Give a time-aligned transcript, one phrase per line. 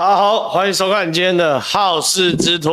[0.00, 2.70] 大家好，欢迎收看今天的好事之徒。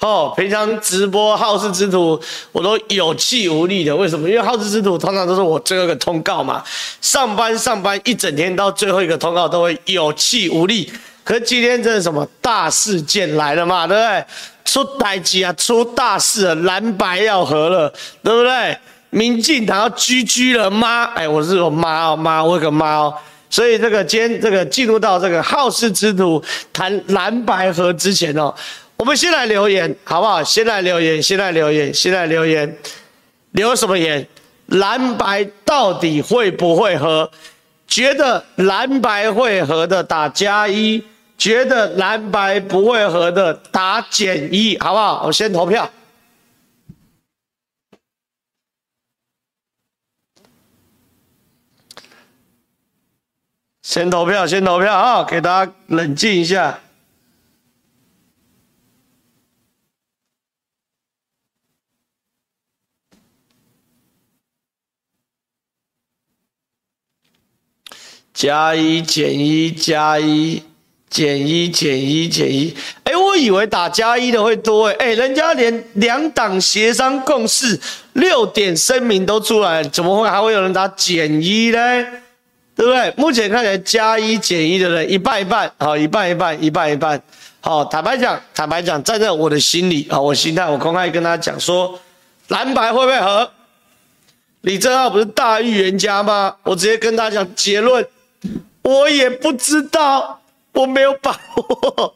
[0.00, 2.20] 哦，平常直播好事之徒，
[2.52, 3.96] 我都有气无力的。
[3.96, 4.28] 为什么？
[4.28, 6.62] 因为好事之徒通常都是我最后一个通告嘛。
[7.00, 10.92] 上班上班一整天到最后一个通告都会有气无力。
[11.24, 13.86] 可是今天这是什么大事件来了嘛？
[13.86, 14.24] 对不对？
[14.66, 17.90] 出代志啊，出大事了，蓝白要合了，
[18.22, 18.76] 对不对？
[19.08, 21.04] 民进党要 GG 了吗？
[21.14, 23.14] 哎，我是我妈哦，妈，我个妈哦。
[23.50, 26.42] 所以这个今天这个进入到这个好事之徒
[26.72, 28.54] 谈蓝白合之前哦，
[28.96, 30.42] 我们先来留言好不好？
[30.44, 32.76] 先来留言，先来留言，先来留言，
[33.52, 34.26] 留什么言？
[34.66, 37.30] 蓝白到底会不会合？
[37.86, 41.02] 觉得蓝白会合的打加一，
[41.38, 45.24] 觉得蓝白不会合的打减一，好不好？
[45.26, 45.90] 我先投票。
[53.88, 55.24] 先投票，先投票啊！
[55.24, 56.78] 给大家冷静一下。
[68.34, 70.62] 加一减一加一
[71.08, 77.80] 减一减一减一，哎，我以为打加一的会多哎，哎，人家连两党协商共识
[78.12, 82.27] 六点声明都出来，怎么会还会有人打减一呢？
[82.78, 83.12] 对不对？
[83.16, 87.20] 目前看起来加一减一的人一半一半，好，一半一半，一半一半。
[87.58, 91.98] 好，坦白讲，坦白讲，站在我的心里啊，我心态，我公开跟他讲说，
[92.46, 93.50] 蓝白会不会合？
[94.60, 96.54] 李正浩不是大预言家吗？
[96.62, 98.06] 我直接跟他讲结论，
[98.82, 100.40] 我也不知道，
[100.72, 102.14] 我没有把握，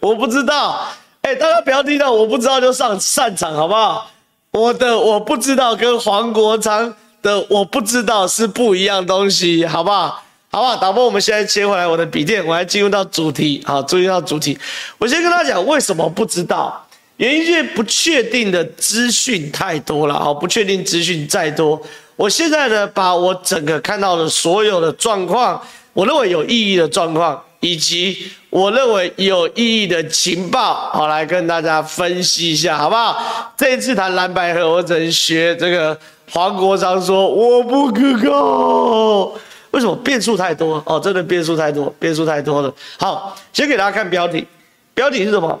[0.00, 0.88] 我不知道。
[1.22, 4.10] 哎，大家不要听到我不知道就上擅场，好不好？
[4.50, 6.92] 我的我不知道跟黄国昌。
[7.22, 10.22] 的我不知道是不一样东西，好不好？
[10.52, 10.76] 好不好？
[10.76, 13.62] 导播，我们现在切回来我的笔电，我来进入到主题。
[13.64, 14.58] 好，注意到主题。
[14.98, 16.84] 我先跟大家讲为什么不知道，
[17.18, 20.14] 原因是不确定的资讯太多了。
[20.18, 21.80] 好，不确定资讯再多，
[22.16, 33.54] 我现在呢，把我整个看到的所有的状况，我认为有意义的状况，以及我认为有意义的情报，好，来跟大家分析一下，好不好？
[33.56, 35.96] 这一次谈蓝白合，我只能学这个。
[36.32, 39.32] 黄国昌说：“我不可靠，
[39.72, 40.80] 为什么变数太多？
[40.86, 42.72] 哦，真的变数太多，变数太多了。
[42.98, 44.46] 好，先给大家看标题，
[44.94, 45.60] 标题是什么？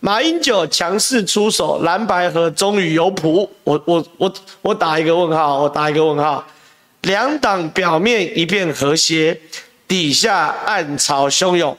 [0.00, 3.48] 马英九强势出手，蓝白合终于有谱。
[3.64, 6.44] 我我我我打一个问号，我打一个问号。
[7.02, 9.40] 两党表面一片和谐，
[9.88, 11.76] 底下暗潮汹涌。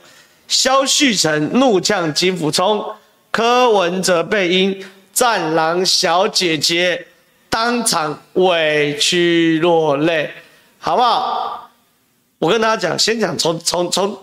[0.48, 2.84] 萧旭岑怒呛金溥聪，
[3.30, 4.84] 柯文哲背阴
[5.14, 7.06] 战狼小姐姐。”
[7.54, 10.28] 当场委屈落泪，
[10.80, 11.70] 好不好？
[12.40, 14.18] 我跟大家讲，先讲从从从，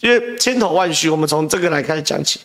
[0.00, 2.40] 因为千头万绪，我们从这个来开始讲起。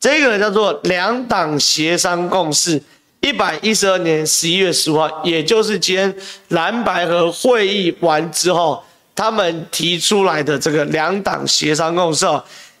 [0.00, 2.82] 这个叫做两党协商共识，
[3.20, 6.16] 一百一十二年十一月十五号，也就是今天
[6.48, 8.82] 蓝白合会议完之后，
[9.14, 12.24] 他们提出来的这个两党协商共识，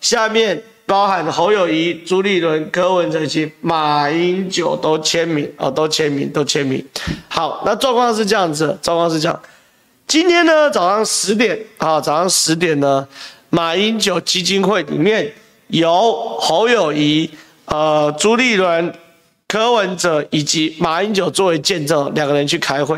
[0.00, 0.62] 下面。
[0.86, 6.82] 包含侯友宜、朱立伦、柯文哲及马英九都签名哦，都签名，都签名。
[7.28, 9.42] 好，那状况是这样子，状况是这样。
[10.06, 13.06] 今天呢，早上十点啊，早上十点呢，
[13.50, 15.32] 马英九基金会里面
[15.66, 17.28] 有侯友宜、
[17.64, 18.94] 呃朱立伦、
[19.48, 22.96] 柯文哲以及马英九作为见证，两个人去开会。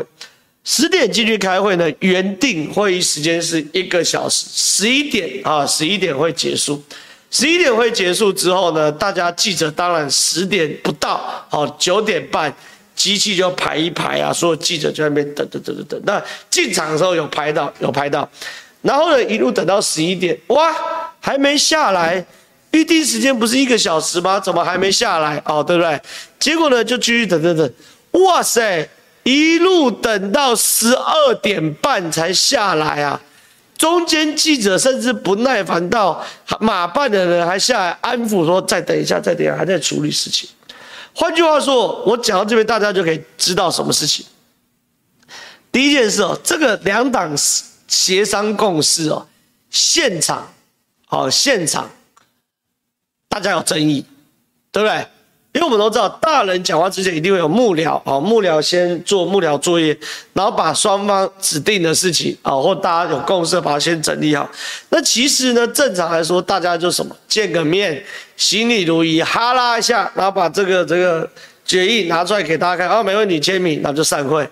[0.63, 6.83] 十点进去开会呢，原定会议时间是一个小时，十一点啊，十一点会结束。
[7.31, 12.53] 十一点会结束之后呢，大家记者当然十点不到，好九点半
[12.95, 16.01] 机器就排一排啊，所有记者就在那边等等等等等。
[16.05, 18.27] 那进场的时候有拍到，有拍到，
[18.81, 20.75] 然后呢一路等到十一点，哇，
[21.19, 22.25] 还没下来，
[22.71, 24.39] 预定时间不是一个小时吗？
[24.39, 25.41] 怎么还没下来？
[25.45, 26.01] 哦，对不对？
[26.39, 27.71] 结果呢就继续等等等，
[28.23, 28.89] 哇塞，
[29.23, 33.21] 一路等到十二点半才下来啊！
[33.79, 36.21] 中间记者甚至不耐烦到
[36.59, 40.49] 马办的人还下来安抚说：“再等一下，再等一下，还在处理事情。”
[41.15, 44.25] 换句话说，我讲到这边，大家就可以知道什么事情。
[45.71, 47.33] 第一件事哦，这个两党
[47.87, 49.25] 协商共识哦，
[49.69, 50.51] 现场，
[51.07, 51.89] 哦，现场，
[53.29, 54.05] 大家有争议，
[54.73, 55.07] 对不对？
[55.51, 59.97] 因为我们都知道，大人讲话之前一定会有幕僚啊，幕僚先做幕僚作业，
[60.33, 64.47] 然后把双方指定的事情啊，或大家有共识，把它先整理好。
[64.89, 68.03] 那其实呢，正常来说，大家就什么见个面，
[68.37, 71.27] 行礼如仪，哈拉一下，然后把这个这个
[71.65, 74.47] 决议拿出来给大家看，啊，没问题，签名，那就散会。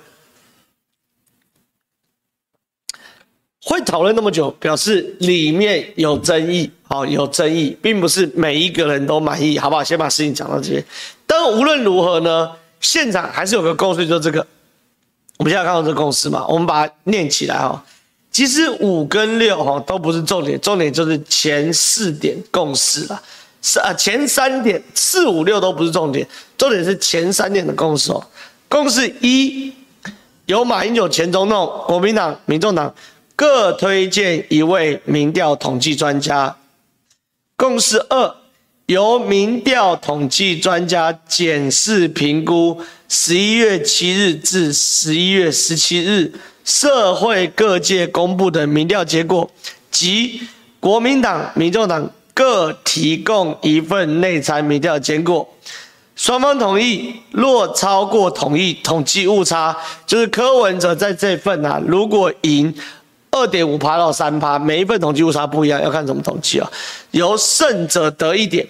[3.64, 9.84] 会讨论那么久，表示里面有争议，好，有争议，并不是每一个人都满意，好不好？
[9.84, 10.86] 先把事情讲到这边。
[11.26, 12.50] 但无论如何呢，
[12.80, 14.46] 现场还是有个共识，就这个。
[15.38, 17.84] 我们现在看到这个共识嘛，我们把它念起来哈。
[18.32, 23.22] 其实五跟六哈都不是重点，重点就是前四点共识了。
[23.62, 26.26] 是啊，前三点四五六都不是重点，
[26.58, 28.24] 重点是前三点的共识哦。
[28.70, 29.74] 共识一，
[30.46, 32.94] 由马英九前总统、国民党、民众党。
[33.36, 36.56] 各推荐一位民调统计专家。
[37.60, 38.36] 共识二，
[38.86, 46.32] 由民调统计专家检视评估十一月七日至十一月十七日
[46.64, 49.50] 社会各界公布的民调结果，
[49.90, 50.42] 及
[50.80, 55.50] 国民党、民众党各提供一份内参民调结果。
[56.16, 59.76] 双方同意，若超过同意，统计误差
[60.06, 62.72] 就是柯文哲在这份啊，如果赢。
[63.32, 66.72] 二点五趴到三趴，每一份统计误差不一样，要看怎么统计啊。
[67.12, 68.68] 由胜者得一点，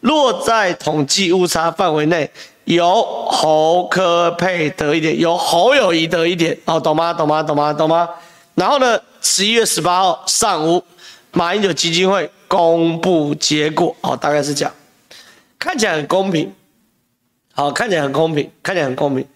[0.00, 2.30] 落在统计误差范围内，
[2.64, 6.58] 由侯柯配得一点，由侯友谊得一点。
[6.66, 7.14] 哦，懂吗？
[7.14, 7.42] 懂吗？
[7.42, 7.72] 懂吗？
[7.72, 8.08] 懂吗？
[8.54, 10.82] 然后呢，十一月十八号上午，
[11.32, 13.96] 马英九基金会公布结果。
[14.02, 14.74] 哦，大概是这样，
[15.58, 16.52] 看起来很公平。
[17.52, 19.26] 好，看起来很公平，看起来很公平。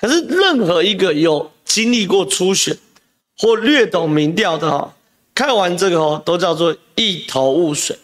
[0.00, 2.76] 可是任何一个有经历过初选。
[3.40, 4.94] 或略懂民调的哈，
[5.32, 7.96] 看完这个哦，都叫做一头雾水。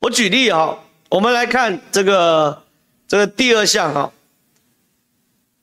[0.00, 0.78] 我举例啊，
[1.08, 2.62] 我们来看这个
[3.08, 4.12] 这个第二项哈，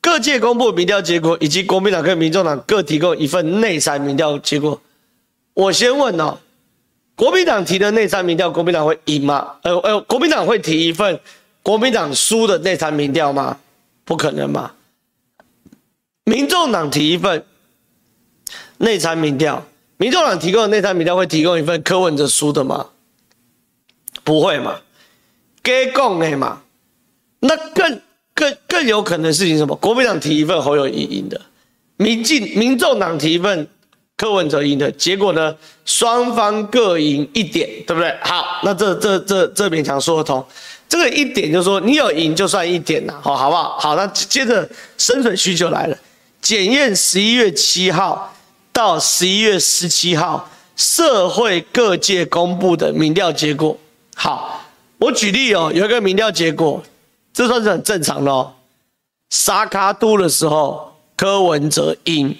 [0.01, 4.81] 各界公布民调结果，以及国民党跟民众党各提供一份内参民调结果。
[5.53, 6.39] 我先问哦，
[7.15, 9.57] 国民党提的内参民调，国民党会赢吗？
[9.61, 11.19] 呃呃，国民党会提一份
[11.61, 13.59] 国民党输的内参民调吗？
[14.03, 14.71] 不可能嘛。
[16.23, 17.45] 民众党提一份。
[18.77, 19.65] 内参民调，
[19.97, 22.87] 民众党提供的内参民调会提供一份柯文哲输的吗？
[24.23, 24.77] 不会嘛，
[25.61, 26.61] 给共的嘛。
[27.39, 28.01] 那更
[28.33, 29.75] 更更有可能事情什么？
[29.75, 31.39] 国民党提一份侯友宜赢的，
[31.97, 33.67] 民进民众党提一份
[34.17, 35.55] 柯文哲赢的，结果呢，
[35.85, 38.17] 双方各赢一点，对不对？
[38.23, 40.43] 好，那这这这这勉强说得通。
[40.89, 43.77] 这个一点就是说你有赢就算一点呐，好，好不好？
[43.77, 44.67] 好，那接着
[44.97, 45.97] 生存需求来了，
[46.41, 48.34] 检验十一月七号。
[48.75, 53.77] 到十一月十七号，社会各界公布的民调结果。
[54.17, 54.65] 好，
[54.97, 56.83] 我举例哦，有一个民调结果，
[57.33, 58.53] 这算是很正常的哦。
[59.29, 62.35] 沙卡都的时候，柯文哲赢；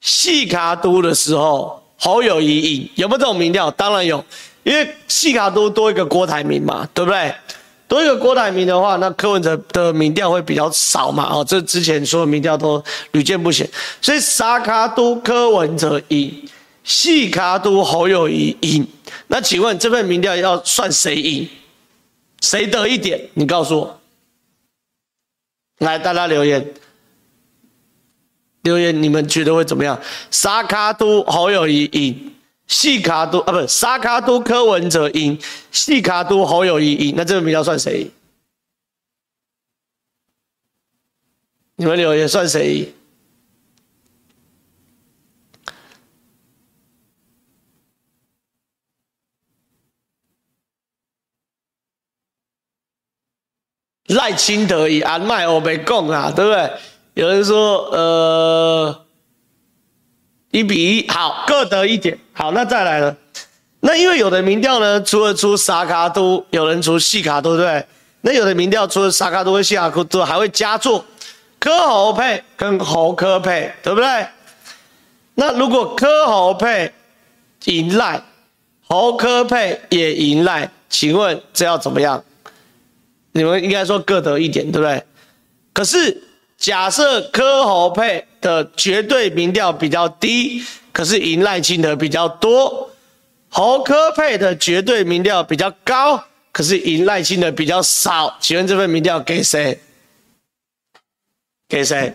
[0.00, 2.90] 细卡都的时候，侯友宜赢。
[2.94, 3.70] 有没有这种民调？
[3.70, 4.24] 当然有，
[4.62, 7.34] 因为细卡都多一个郭台铭嘛，对不对？
[7.90, 11.28] 多一个郭台铭的话，那柯文哲的民调会比较少嘛？
[11.28, 13.68] 哦，这之前所有民调都屡见不鲜，
[14.00, 16.48] 所以沙卡都柯文哲赢，
[16.84, 18.86] 细卡都侯友宜赢。
[19.26, 21.48] 那请问这份民调要算谁赢？
[22.42, 23.20] 谁得一点？
[23.34, 24.00] 你告诉我。
[25.78, 26.72] 来，大家留言，
[28.62, 30.00] 留言，你们觉得会怎么样？
[30.30, 32.34] 沙卡都侯友宜赢。
[32.70, 35.36] 细卡都啊，不是沙卡都柯文哲赢，
[35.72, 38.08] 细卡都侯友宜赢，那这个民调算谁？
[41.74, 42.94] 你们留言算谁？
[54.06, 56.72] 赖清德赢，安麦我没讲啊，对不对？
[57.14, 59.06] 有人说，呃。
[60.50, 62.18] 一比一，好，各得一点。
[62.32, 63.16] 好，那再来了。
[63.80, 67.86] 那因为有的民调呢，除了出沙卡都，有人出细卡都，对不对？
[68.22, 71.04] 那有的民调除了沙卡都和细卡都，还会加做
[71.58, 74.26] 科侯配跟侯科配，对不对？
[75.34, 76.92] 那如果科侯配
[77.66, 78.20] 赢赖，
[78.88, 82.22] 侯科配也赢赖，请问这要怎么样？
[83.32, 85.04] 你们应该说各得一点，对不对？
[85.72, 86.24] 可是。
[86.60, 90.62] 假设柯侯配的绝对民调比较低，
[90.92, 92.90] 可是赢赖清德比较多；
[93.48, 98.36] 侯柯配的绝对民调比较高，可是赢赖清德比较少。
[98.40, 99.80] 请问这份民调给谁？
[101.66, 102.14] 给谁？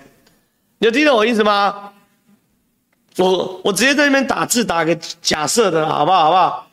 [0.77, 1.93] 你有听懂我意思吗？
[3.17, 6.25] 我我直接在那边打字打个假设的，好不好？
[6.25, 6.67] 好不好？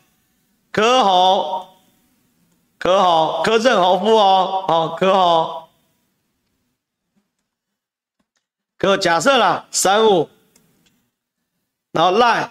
[0.70, 1.68] 柯侯，
[2.78, 5.61] 柯侯，柯正侯副哦，好，柯侯。
[8.82, 10.28] 哥假设啦，三五，
[11.92, 12.50] 然后赖，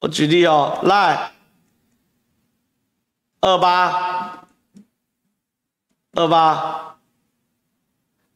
[0.00, 1.32] 我举例哦，赖
[3.40, 4.48] 二八
[6.14, 6.98] 二八，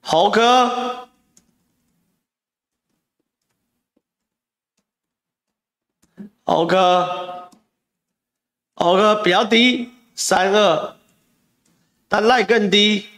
[0.02, 1.08] 猴哥，
[6.44, 7.50] 猴哥，
[8.76, 10.96] 猴哥比较低，三二，
[12.06, 13.08] 但赖更低。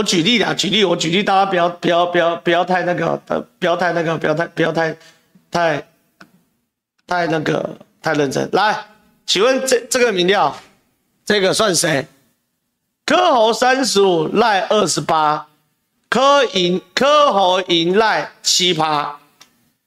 [0.00, 3.22] 我举例啦，举例，我举例，大家不要不要不要不要太那个，
[3.58, 4.96] 不要太那个，不要太不要太
[5.50, 5.86] 太
[7.06, 8.48] 太那个太认真。
[8.52, 8.82] 来，
[9.26, 10.56] 请问这这个民调，
[11.26, 12.06] 这个算谁？
[13.04, 15.46] 柯侯三十五，赖二十八，
[16.08, 19.18] 柯赢柯侯赢赖七趴。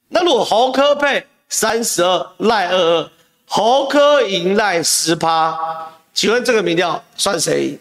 [0.09, 3.09] 那如果侯科配三十二，赖二二，
[3.47, 5.57] 侯科赢赖十趴，
[6.13, 7.79] 请问这个民调算谁？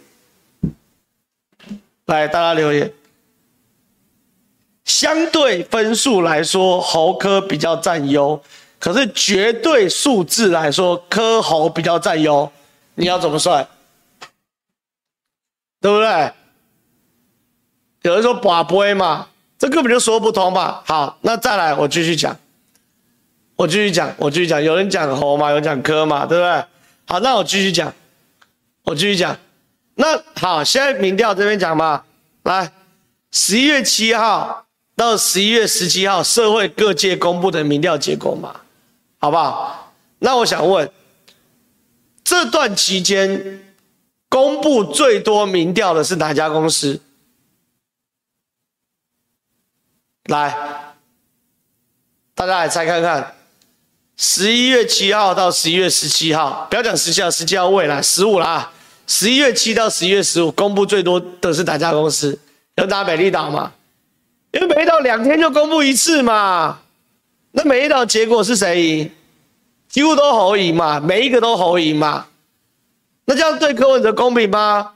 [2.06, 2.92] 来，大家留言。
[4.84, 8.42] 相对分数来说，侯柯比较占优，
[8.78, 12.50] 可是绝对数字来说，柯侯比较占优。
[12.94, 13.66] 你要怎么算？
[15.80, 16.32] 对不对？
[18.02, 19.28] 有人说跋杯嘛，
[19.58, 20.82] 这根本就说不通吧。
[20.86, 22.36] 好，那再来，我继续讲，
[23.56, 24.62] 我继续讲，我继续讲。
[24.62, 26.64] 有人讲侯嘛，有人讲科嘛，对不对？
[27.06, 27.94] 好，那我继续讲，
[28.82, 29.38] 我继续讲。
[29.94, 32.04] 那好，现在民调这边讲嘛，
[32.44, 32.72] 来，
[33.30, 38.60] 十一月七号到十一月十七号，社会各界公布的民调结果嘛，
[39.18, 39.92] 好不好？
[40.20, 40.90] 那我想问，
[42.24, 43.74] 这段期间
[44.28, 47.00] 公布最多民调的是哪家公司？
[50.24, 50.94] 来，
[52.34, 53.34] 大家来猜看看，
[54.16, 58.72] 十一月七号到十一月十七号，不要讲十七号，十七号未来十五了啊。
[59.06, 62.38] 十一月七到十一月十五，公布最多的是哪家公司？
[62.76, 63.72] 有打美丽岛吗？
[64.52, 66.78] 因为美丽岛两天就公布一次嘛。
[67.52, 69.10] 那美丽岛结果是谁赢？
[69.88, 72.26] 几乎都侯赢嘛，每一个都侯赢嘛。
[73.26, 74.92] 那这样对柯文哲公平吗？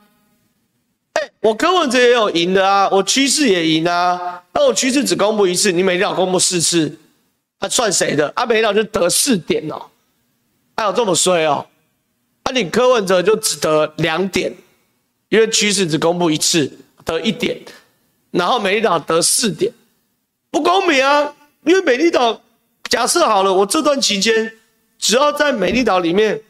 [1.13, 4.43] 哎、我柯文哲也有赢的啊，我趋势也赢啊。
[4.53, 6.97] 那我趋势只公布一次，你美丽岛公布四次，
[7.59, 8.31] 他算谁的？
[8.35, 9.79] 啊，美丽岛就得四点哦，
[10.75, 11.65] 还有这么衰哦。
[12.47, 14.55] 那、你柯文哲就只得两点，
[15.27, 17.59] 因为趋势只公布一次，得一点，
[18.31, 19.69] 然后美丽岛得四点，
[20.49, 21.33] 不公平啊！
[21.65, 22.41] 因为美丽岛
[22.89, 24.53] 假设好了，我这段期间
[24.97, 26.41] 只要在美丽岛里面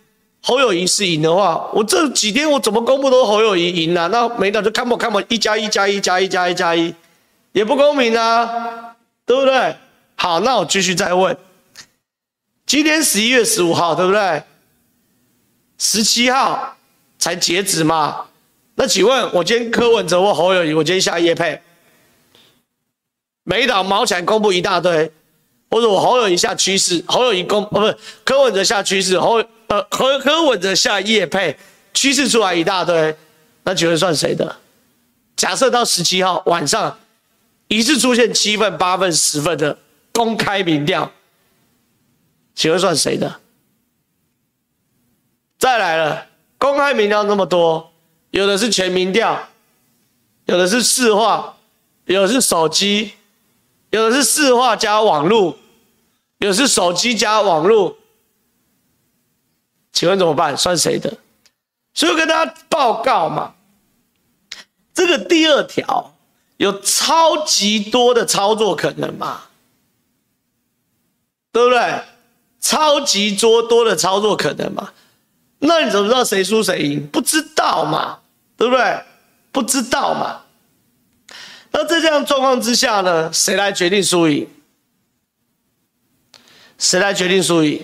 [0.44, 6.94] 侯友宜是赢的话，我这几天我怎么公布都侯友宜赢啊，那美丽岛就看不看不一加一加一加一加一加一，
[7.54, 9.76] 也不公平啊，对不对？
[10.16, 11.36] 好，那我继续再问，
[12.68, 14.44] 今天十一月十五号，对不对？
[15.78, 16.76] 十七号
[17.20, 18.26] 才截止嘛？
[18.76, 21.62] 那请问，我今天柯文哲或侯友宜，我今天下夜配，
[23.44, 25.12] 美丽岛毛起来公布一大堆，
[25.70, 31.58] 或者我侯友宜下趋势，侯友宜公哦不是柯文哲下趋势，侯呃柯柯文哲下夜配，
[31.94, 33.16] 趋势出来一大堆，
[33.64, 34.58] 那请问算谁的？
[35.36, 37.00] 假设到十七号晚上，
[37.68, 39.78] 一次出现七份、八份、十份的
[40.12, 41.12] 公开民调，
[42.54, 43.40] 请问算谁的？
[45.58, 47.92] 再来了，公开民调那么多，
[48.30, 49.50] 有的是全民调，
[50.46, 51.58] 有的是市话，
[52.06, 53.14] 有的是手机，
[53.90, 55.58] 有的是市话加网络，
[56.40, 57.98] 有的是手机加网络，
[59.92, 60.56] 请问怎么办？
[60.56, 61.12] 算谁的？
[61.94, 63.56] 所以我跟大家报告嘛，
[64.94, 66.14] 这个第二条
[66.58, 69.46] 有超级多的操作可能嘛，
[71.52, 72.04] 对不对？
[72.60, 74.94] 超级多多的操作可能嘛。
[75.60, 77.08] 那你怎么知道谁输谁赢？
[77.08, 78.20] 不知道嘛，
[78.56, 79.00] 对不对？
[79.52, 80.42] 不知道嘛。
[81.72, 84.48] 那在这样状况之下呢，谁来决定输赢？
[86.78, 87.84] 谁来决定输赢？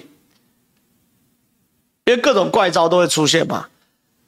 [2.06, 3.68] 因为各种怪招都会出现嘛。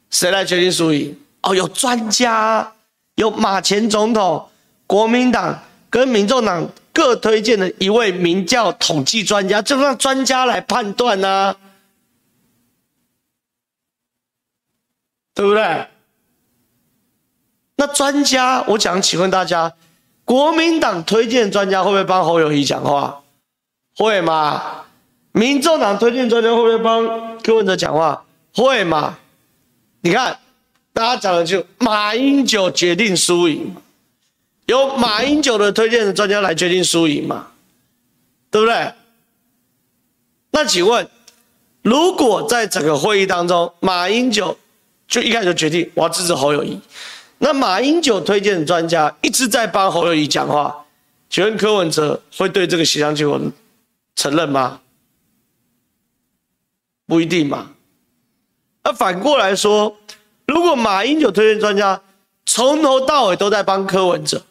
[0.09, 1.15] 谁来决定输赢？
[1.41, 2.73] 哦，有专家，
[3.15, 4.49] 有马前总统、
[4.87, 5.61] 国民党
[5.91, 11.57] 跟民众党各推荐的一位名叫统计专家，就让专家来判断呢、啊。
[15.35, 15.87] 对不对？
[17.75, 19.73] 那专家，我想请问大家，
[20.23, 23.21] 国民党推荐专家会不会帮侯友谊讲话？
[23.97, 24.85] 会吗？
[25.33, 28.23] 民众党推荐专家会不会帮柯文哲讲话？
[28.53, 29.17] 会吗？
[30.01, 30.39] 你看，
[30.93, 33.75] 大家讲的就马英九决定输赢，
[34.67, 37.47] 由马英九的推荐专家来决定输赢嘛？
[38.49, 38.93] 对不对？
[40.51, 41.09] 那请问，
[41.81, 44.57] 如果在整个会议当中，马英九
[45.07, 46.79] 就一开始就决定我要支持侯友宜，
[47.37, 50.85] 那马英九推荐的专家一直在帮侯友宜讲话，
[51.29, 53.39] 请问柯文哲会对这个协商结果
[54.15, 54.81] 承认吗？
[57.05, 57.71] 不一定嘛。
[58.83, 59.97] 那反过来说，
[60.47, 62.01] 如果马英九推荐专家
[62.45, 64.43] 从头到尾都在帮柯文哲，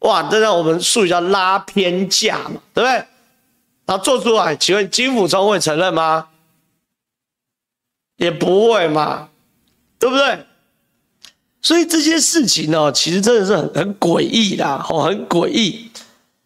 [0.00, 3.04] 哇，这让我们术语叫拉偏架嘛，对不对？
[3.86, 6.28] 然后做出来，请问金溥聪会承认吗？
[8.16, 9.28] 也不会嘛，
[10.04, 10.38] 对不对？
[11.62, 15.90] 所以这些事情呢，其实真的是很很诡异的，哦，很诡异。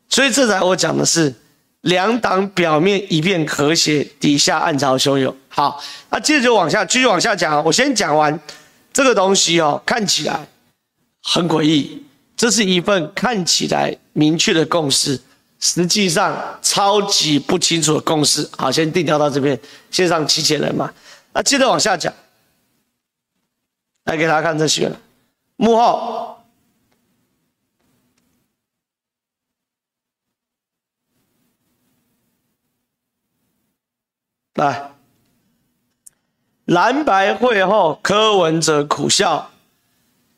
[0.09, 1.35] 所以这才我讲的是，
[1.81, 5.37] 两党表面一片和谐，底下暗潮汹涌。
[5.49, 7.65] 好，那接着就往下，继续往下讲。
[7.65, 8.39] 我先讲完
[8.93, 10.47] 这个东西哦，看起来
[11.25, 12.01] 很诡异。
[12.37, 15.21] 这是一份看起来明确的共识，
[15.59, 18.49] 实际上超级不清楚的共识。
[18.57, 19.59] 好，先定调到这边，
[19.91, 20.89] 线上七千人嘛。
[21.33, 22.15] 那接着往下讲，
[24.09, 24.91] 来给大家看这些。
[25.57, 26.39] 幕后，
[34.55, 34.93] 来，
[36.65, 39.51] 蓝白会后，柯文哲苦笑，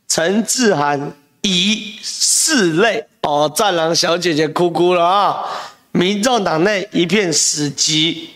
[0.08, 1.12] 陈志涵
[1.42, 5.46] 疑拭泪哦，战狼小姐姐哭哭了啊！
[5.92, 8.30] 民众党内一片死寂。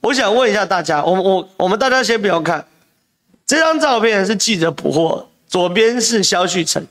[0.00, 2.66] 我想问一下大家，我我我们大家先不要看
[3.46, 5.28] 这张照片，是记者捕获。
[5.46, 6.86] 左边是萧旭岑，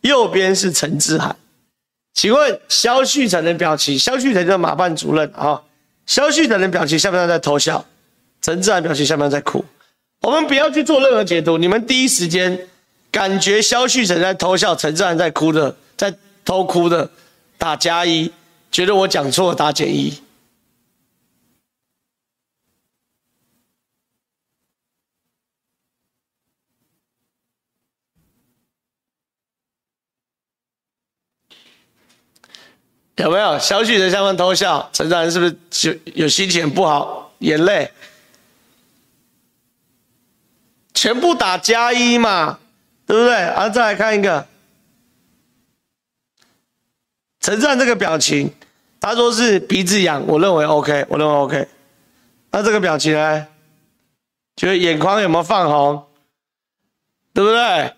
[0.00, 1.36] 右边是陈志涵。
[2.14, 5.62] 请问萧旭岑的表情，萧旭岑就是马办主任啊。
[6.06, 7.84] 萧旭岑的表情像不像在偷笑？
[8.40, 9.64] 陈志涵表情像不像在哭？
[10.22, 12.66] 我们不要去做任何解读，你们第一时间
[13.12, 16.12] 感觉萧旭岑在偷笑，陈志涵在哭的，在
[16.44, 17.08] 偷哭的，
[17.56, 18.32] 打加一，
[18.72, 20.18] 觉得我讲错打减一。
[33.20, 34.88] 有没有小许的下方偷笑？
[34.92, 37.32] 陈展是不是就有心情不好？
[37.38, 37.90] 眼泪
[40.94, 42.58] 全部打加一嘛，
[43.06, 43.34] 对不对？
[43.34, 44.46] 啊，再来看一个
[47.40, 48.52] 陈展这个表情，
[49.00, 51.68] 他说是鼻子痒，我认为 OK，我认为 OK。
[52.52, 53.46] 那这个表情呢？
[54.54, 56.06] 觉得眼眶有没有泛红？
[57.34, 57.92] 对不对？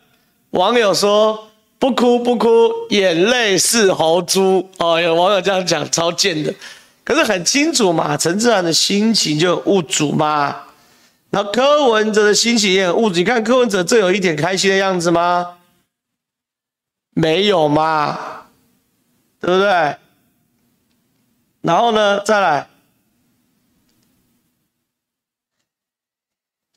[0.50, 1.49] 网友说。
[1.80, 5.00] 不哭不哭，眼泪是猴猪哦。
[5.00, 6.54] 有网友这样讲，超贱的。
[7.02, 10.54] 可是很清楚嘛，陈智菡的心情就有物主嘛。
[11.30, 13.16] 然后柯文哲的心情也很物主。
[13.16, 15.56] 你看柯文哲这有一点开心的样子吗？
[17.14, 18.18] 没有嘛，
[19.40, 19.96] 对不对？
[21.62, 22.69] 然后呢，再来。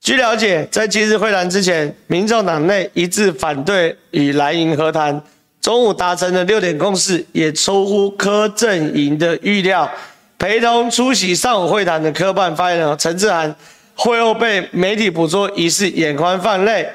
[0.03, 5.23] 据了解，在今日会谈之前，民众党内一致反对与蓝营和谈，
[5.61, 9.89] 中午达成的六点共识也出乎柯阵营的预料。
[10.37, 13.55] 陪同出席上午会谈的科办发言人陈志涵，
[13.95, 16.85] 会后被媒体捕捉疑似眼眶泛泪，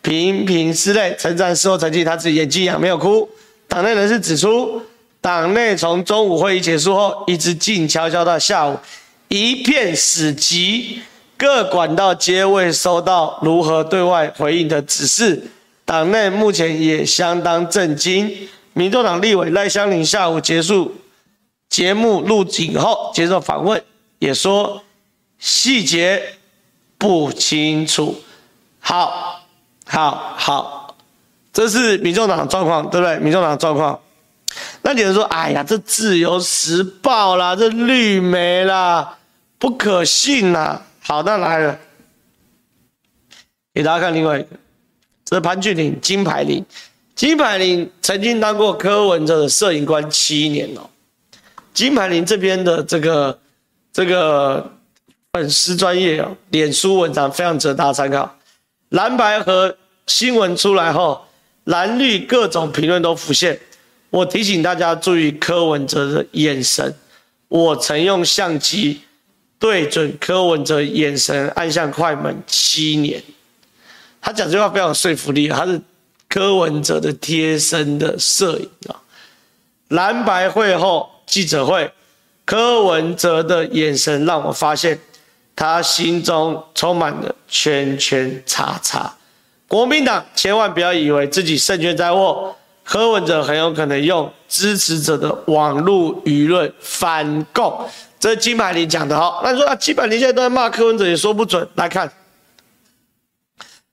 [0.00, 1.14] 频频拭泪。
[1.18, 3.28] 陈智菡事后澄清，他自己眼睛痒，没有哭。
[3.68, 4.80] 党内人士指出，
[5.20, 8.78] 党内从中午会议结束后，一直静悄悄到下午，
[9.28, 11.00] 一片死寂。
[11.36, 15.50] 各管道皆未收到如何对外回应的指示，
[15.84, 18.48] 党内目前也相当震惊。
[18.72, 20.96] 民众党立委赖香伶下午结束
[21.68, 23.82] 节目录影后接受访问，
[24.18, 24.82] 也说
[25.38, 26.22] 细节
[26.98, 28.22] 不清楚。
[28.80, 29.42] 好，
[29.86, 30.96] 好，好，
[31.52, 33.18] 这是民众党状况，对不对？
[33.18, 33.98] 民众党状况。
[34.82, 39.18] 那有人说：“哎呀，这自由时报啦，这绿媒啦，
[39.58, 41.78] 不可信呐。”好，的来了，
[43.74, 44.48] 给大家看另外一个，
[45.22, 46.64] 这是潘俊麟，金牌麟，
[47.14, 50.88] 金牌麟曾经当过柯文哲的摄影官七年哦。
[51.74, 53.38] 金牌麟这边的这个
[53.92, 54.72] 这个
[55.34, 58.38] 粉丝专业哦，脸书文章非常值得大家参考。
[58.88, 61.26] 蓝白和新闻出来后，
[61.64, 63.60] 蓝绿各种评论都浮现。
[64.08, 66.94] 我提醒大家注意柯文哲的眼神，
[67.48, 69.02] 我曾用相机。
[69.64, 73.22] 对准柯文哲眼神，按下快门七年。
[74.20, 75.80] 他讲这句话非常有说服力，他是
[76.28, 79.00] 柯文哲的贴身的摄影啊。
[79.88, 81.90] 蓝白会后记者会，
[82.44, 85.00] 柯文哲的眼神让我发现，
[85.56, 89.16] 他心中充满了圈圈叉叉。
[89.66, 97.88] 国民党千万不要以为自己胜券在握，柯文哲很有可能用支持者的网络舆论反共。
[98.24, 101.68] 这金百林讲的哈，那你说啊，金百林现在都在骂柯文哲，也说不准。
[101.74, 102.10] 来看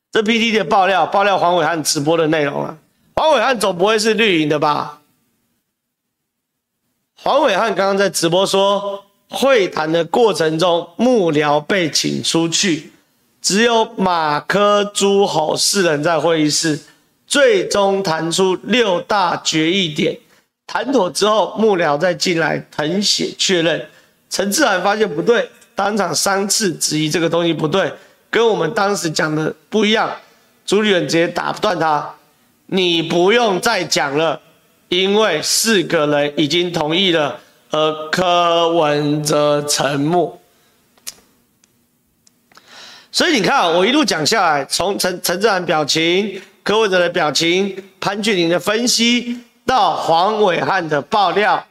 [0.09, 2.77] 这 PTT 的爆料，爆料黄伟汉直播的内容啊。
[3.13, 5.01] 黄伟汉总不会是绿营的吧？
[7.15, 12.93] 黄伟汉刚刚在直播说，会谈的过程中幕僚被请出去，
[13.41, 16.79] 只有马科诸侯四人在会议室，
[17.27, 20.17] 最终谈出六大决议点，
[20.65, 23.89] 谈妥之后，幕僚再进来誊写确认。
[24.31, 27.91] 陈智菡发现不对，当场三次质疑这个东西不对，
[28.29, 30.09] 跟我们当时讲的不一样。
[30.65, 32.15] 朱立伦直接打断他
[32.67, 34.39] ：“你不用再讲了，
[34.87, 37.37] 因为四个人已经同意了。”
[37.71, 40.37] 而柯文哲沉默。
[43.11, 51.65] 所以你看，我一路讲下来，从陈陈智菡表情、柯文哲的表情、潘俊麟的分析，到黄伟汉的爆料，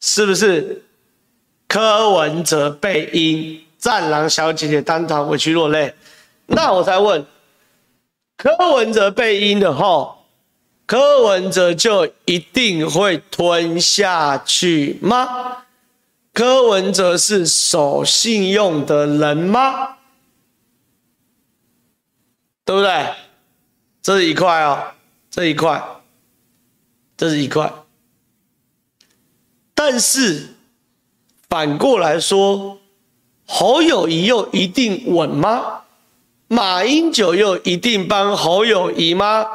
[0.00, 0.82] 是不是
[1.68, 5.94] 柯文哲被阴，战狼小姐姐当场委屈落泪？
[6.46, 7.24] 那我才问，
[8.36, 10.24] 柯文哲被阴的后，
[10.86, 15.64] 柯文哲就一定会吞下去吗？
[16.32, 19.96] 柯文哲是守信用的人吗？
[22.64, 23.14] 对不对？
[24.00, 24.92] 这是一块哦，
[25.30, 25.82] 这一块，
[27.16, 27.70] 这是一块。
[29.82, 30.56] 但是
[31.48, 32.78] 反过来说，
[33.46, 35.84] 侯友宜又一定稳吗？
[36.48, 39.46] 马英九又一定帮侯友宜吗？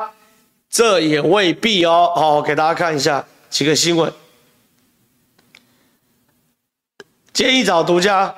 [0.68, 2.12] 这也未必哦。
[2.16, 4.12] 好，给大家看一下几个新闻。
[7.32, 8.30] 今天一早独家，《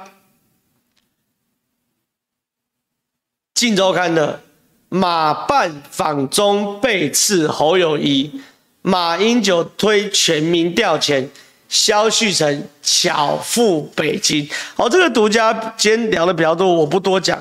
[3.54, 4.42] 镜周刊》的
[4.90, 8.42] 马办访中背刺侯友宜，
[8.82, 11.32] 马英九推全民调前，
[11.70, 14.48] 萧旭成巧赴北京。
[14.76, 17.40] 好，这个独家今天聊的比较多，我不多讲。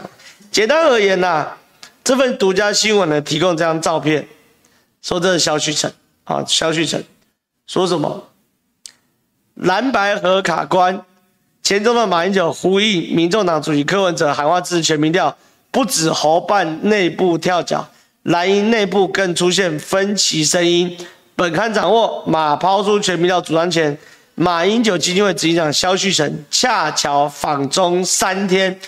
[0.51, 1.59] 简单而言呐、啊，
[2.03, 4.27] 这份独家新闻呢，提供这张照片，
[5.03, 5.93] 说这是萧旭成
[6.25, 7.03] 啊，萧旭成
[7.67, 8.29] 说什么？
[9.55, 11.03] 蓝白合卡关。
[11.63, 15.37] 前总统马英九呼应民众党主席柯文哲喊话支持全民调，
[15.71, 17.89] 不止侯办内部跳脚，
[18.23, 20.97] 蓝营内部更出现分歧声音。
[21.35, 23.99] 本刊掌握马抛出全民调主张前，
[24.37, 28.79] 马英九基金会执行长萧旭成恰巧访中三天，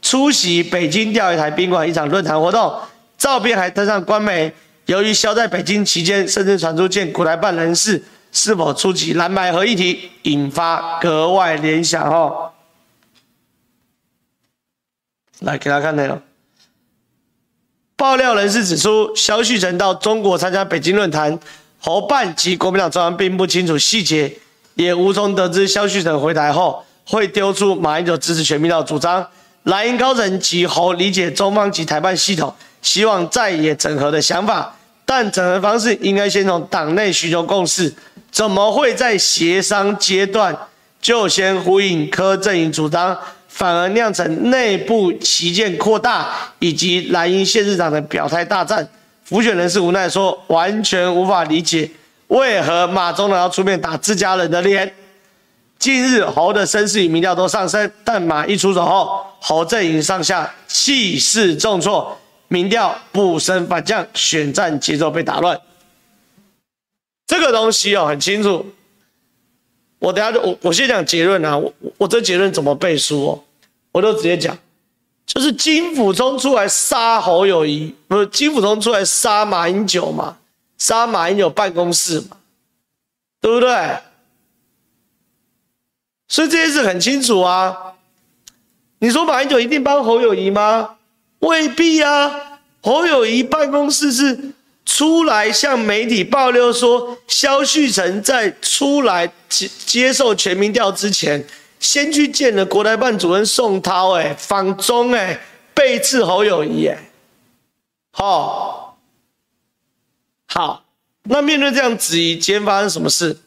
[0.00, 2.80] 出席北京钓鱼台宾馆一场论坛活动，
[3.18, 4.52] 照片还登上官媒。
[4.86, 8.02] 由于萧在北京期间，甚至传出见古台办人士。
[8.32, 12.50] 是否出席蓝白合议题，引发格外联想哦。
[15.40, 16.20] 来给大家看内容。
[17.96, 21.38] 爆料人士指出，萧旭成到中国参加北京论坛，
[21.78, 24.36] 侯办及国民党中央并不清楚细节，
[24.76, 29.26] 也无从得知萧旭岑回台后会丢出马英九支持全民的主张。
[29.64, 37.92] 蓝营高层及侯理解中方及台办系统希望再野整合的想法，但整合方式应该先从党内寻求共识。
[38.30, 40.56] 怎么会在协商阶段
[41.00, 43.16] 就先呼应柯阵营主张，
[43.48, 48.86] 反而酿成内部歧见扩大，以及蓝营县市长的表态大战？
[49.24, 51.90] 辅选人士无奈说，完全无法理解
[52.28, 54.94] 为何马总统要出面打自家人的脸。
[55.78, 62.16] 近日侯的声势与民调都上升，但马一出手后，侯阵营上下气势重挫，
[62.48, 65.60] 民调不升反降，选战节奏被打乱。
[67.26, 68.66] 这个东西哦很清楚，
[69.98, 73.44] 我等下就我我先讲结论啊，我我这结论怎么背书哦，
[73.92, 74.56] 我都直接讲，
[75.26, 80.38] 就是金溥聪出来杀侯友谊，不是金溥聪出来杀马英九嘛，
[80.78, 82.36] 杀马英九办公室嘛，
[83.40, 83.98] 对不对？
[86.28, 87.94] 所以这件事很清楚啊，
[88.98, 90.96] 你说马英九一定帮侯友宜吗？
[91.40, 94.52] 未必啊，侯友宜办公室是。
[94.88, 101.44] 出来向媒体爆料说，萧旭岑在出来接接受全民调之前，
[101.80, 105.40] 先去见了国台办主任宋涛，哎，访中，哎，
[105.74, 106.96] 背刺侯友宜，哎，
[108.12, 108.85] 好，
[110.46, 110.84] 好，
[111.24, 113.38] 那面对这样质疑，今天发生什么事？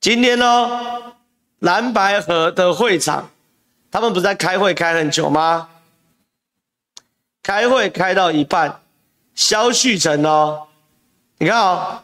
[0.00, 1.14] 今天呢，
[1.58, 3.30] 蓝白河的会场，
[3.90, 5.68] 他们不是在开会开很久吗？
[7.42, 8.80] 开会开到一半。
[9.34, 10.66] 萧旭岑哦，
[11.38, 12.00] 你看哦，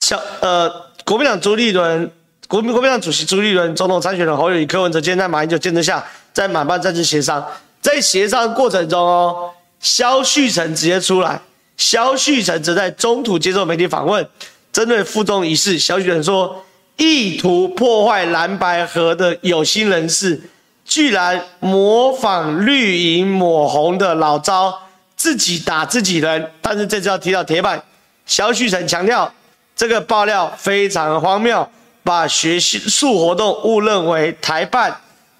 [0.00, 2.10] 萧呃，国民党朱立伦，
[2.48, 7.46] 国民国民党主席朱立伦，总统参选人侯友、柯文哲，今天在马英九见证下，在马办再次协商，
[7.80, 11.40] 在协商过程中哦，萧旭晨直接出来，
[11.76, 14.28] 萧旭晨则在中途接受媒体访问，
[14.72, 16.64] 针对附中一事，萧旭晨说，
[16.96, 20.40] 意图破坏蓝白合的有心人士，
[20.84, 24.80] 居然模仿绿营抹红的老招。
[25.16, 27.82] 自己打自己人，但是这次要提到铁板。
[28.24, 29.34] 萧旭晨强调，
[29.74, 31.68] 这个爆料非常荒谬，
[32.04, 34.96] 把学术活动误认为台办。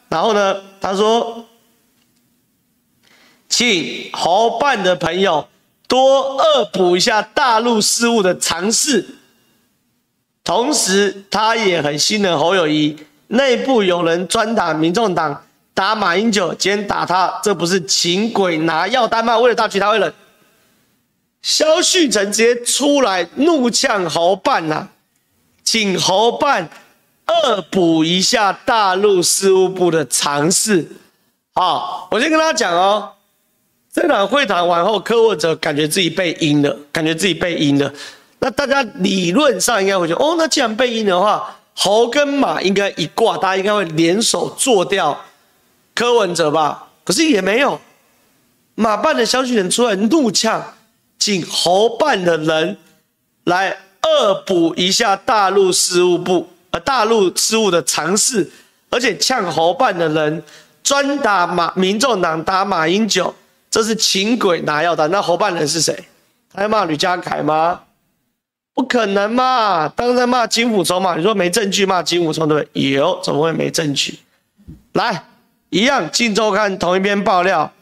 [0.09, 1.47] 然后呢，他说，
[3.49, 5.49] 请侯办的朋友
[5.87, 9.07] 多恶补一下大陆事务的常识，
[10.45, 12.97] 同时他也很信任侯友宜，
[13.29, 19.39] 内部有人专打民众党，打马英九，今天打他，这不是请鬼拿药单吗？
[19.39, 20.13] 为了大局他会忍。
[21.41, 24.89] 萧旭成直接出来怒呛侯办呐、
[25.63, 26.69] 请侯办
[27.27, 30.91] 恶补一下大陆事务部的常识。
[31.55, 33.13] 好，我先跟大家讲哦。
[34.01, 37.93] 这场会谈完后，柯文哲感觉自己被阴了，感觉自己被阴了。
[38.39, 45.21] 那大家理论上应该会觉得，哦，那既然被阴的话，侯跟马应该一挂，大家应该会联手做掉
[45.97, 46.87] 柯文哲吧？
[47.03, 47.81] 可是也没有，
[48.77, 50.75] 马办的消息人出来怒呛，
[51.19, 52.79] 请侯办的人
[53.45, 58.49] 来恶补一下大陆事务部，呃，大陆事务的常识，
[58.91, 60.41] 而且呛侯办的人
[60.85, 63.35] 专打马民众党打马英九。
[63.79, 65.97] 这是请鬼拿药单，那侯办人是谁？
[66.53, 67.81] 他在骂吕家凯吗？
[68.75, 69.89] 不可能嘛！
[69.91, 71.15] 当然骂金溥聪嘛？
[71.15, 72.91] 你说没证据骂金溥聪对不对？
[72.91, 74.19] 有，怎么会没证据？
[74.95, 75.25] 来，
[75.71, 77.73] 一样，《镜周刊》同一篇爆料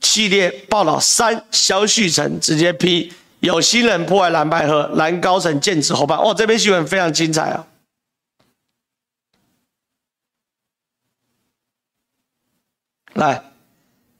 [0.00, 6.18] 系列报道三，萧旭岑直接批有心人破坏蓝白合，蓝高层剑指侯办。
[6.18, 7.66] 哦，这篇新闻非常精彩啊！
[13.14, 13.42] 来。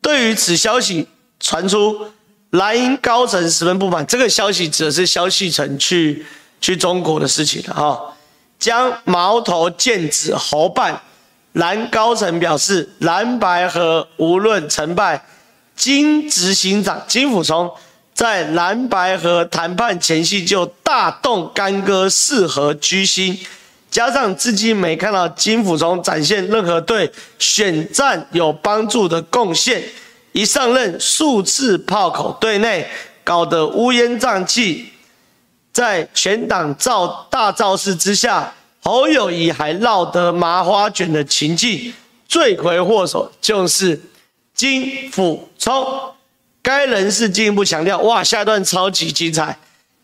[0.06, 1.04] 对于此消息
[1.40, 2.06] 传出，
[2.50, 4.06] 蓝营高层十分不满。
[4.06, 6.24] 这个消息指的是萧旭岑去
[6.60, 8.14] 去中国的事情了哈，
[8.56, 11.02] 将矛头剑指侯办。
[11.54, 15.26] 蓝高层表示，蓝白合无论成败，
[15.74, 17.68] 金执行长金溥聪
[18.14, 23.44] 在蓝白合谈判前夕就大动干戈，四合居心。
[23.96, 29.82] 加上至今没看到金溥聪展现任何对选战有帮助的贡献，
[30.32, 32.86] 一上任数次炮口对内，
[33.24, 34.92] 搞得乌烟瘴气，
[35.72, 41.94] 在全党造大造势之下，侯友谊还落得麻花卷的情境，
[42.28, 43.98] 罪魁祸首就是
[44.54, 45.86] 金溥聪。
[46.60, 49.56] 该人士进一步强调，哇，下一段超级精彩。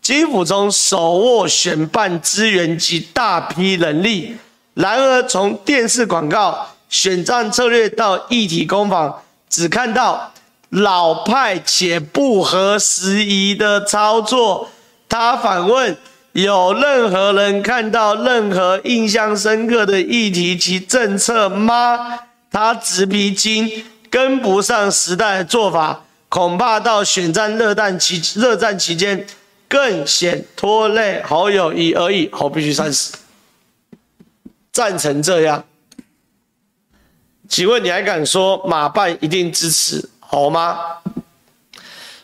[0.03, 4.35] 金溥聪手握选办资源及大批人力，
[4.73, 10.33] 然而从电视广告、选战策略到议题攻防，只看到
[10.71, 14.69] 老派且不合时宜的操作。
[15.07, 15.95] 他反问：
[16.33, 22.19] 有任何人看到任何印象深刻的议题及政策吗？
[22.51, 29.25] 他直批金跟不上时代的做法，恐怕到选战热战期热战期间。
[29.73, 33.17] 更显拖累好友宜而已，好必须三思。
[34.71, 35.65] 战成这样，
[37.49, 40.77] 请问你还敢说马办一定支持好吗？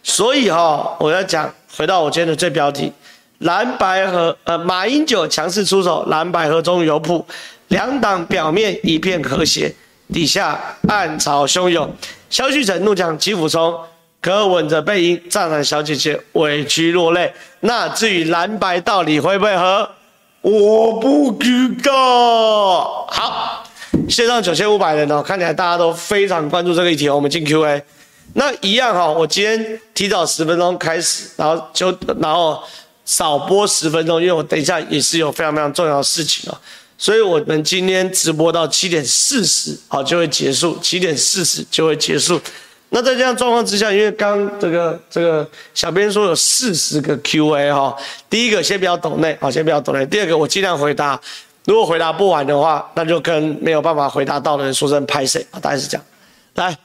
[0.03, 2.93] 所以哈，我要讲，回到我今天的最标题：
[3.39, 7.25] 蓝白合，呃，马英九强势出手，蓝白合终于有谱，
[7.69, 9.73] 两党表面一片和谐，
[10.13, 11.91] 底下暗潮汹涌。
[12.29, 13.75] 萧旭岑怒呛金溥聪。
[14.21, 17.34] 柯文哲被阴，战场小姐姐委屈落泪。
[17.62, 19.89] 那至于蓝白到底会不会合，
[20.41, 23.05] 我不知道。
[23.08, 23.63] 好，
[24.10, 27.08] 线上九千五百人哦，看起来大家都非常关注这个议题。
[27.10, 27.82] 我们进 Q&A。
[28.34, 32.62] 那一样哈，我今天提早十分钟开始，然后就然后
[33.03, 36.58] 少播十分钟，因为我等一下也是有非常非常重要的事情哦。
[36.97, 42.39] 所以我们今天直播到七点四十，好就会结束，七点四十就会结束。
[42.89, 47.95] 那在这样状况之下，因为刚这个这个小编说有四十个 Q&A 哈，
[48.30, 50.06] 第一个先不要抖内，好，先不要抖内。
[50.08, 51.19] 第二个我尽量回答，
[51.65, 56.06] 如果回答不完的话，那就跟没有办法回答到的人说声拍谢啊，大概是这样。
[56.56, 56.75] 来，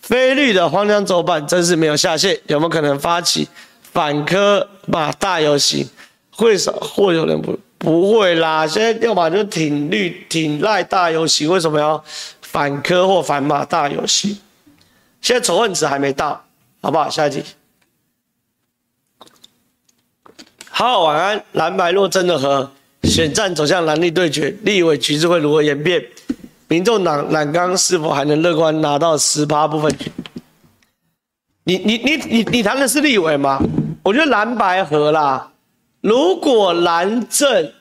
[0.00, 3.46] 菲律的荒腔走板真是没有下限，有没有可能发起
[3.92, 5.86] 反科马大游行？
[6.34, 12.02] 会少或有人不不会啦，现在要么就挺绿挺赖大游行，为什么要
[12.40, 14.34] 反科或反马大游行？
[15.22, 16.44] 现在仇恨值还没到，
[16.82, 17.08] 好不好？
[17.08, 17.42] 下一题。
[20.68, 21.44] 好好晚安。
[21.52, 22.70] 蓝白若真的和
[23.04, 26.04] 选战走向蓝绿对决，立委局势会如何演变？
[26.66, 29.94] 民众党蓝刚是否还能乐观拿到十八部分？
[31.64, 33.60] 你你你你你谈的是立委吗？
[34.02, 35.52] 我觉得蓝白合啦。
[36.00, 37.72] 如果蓝正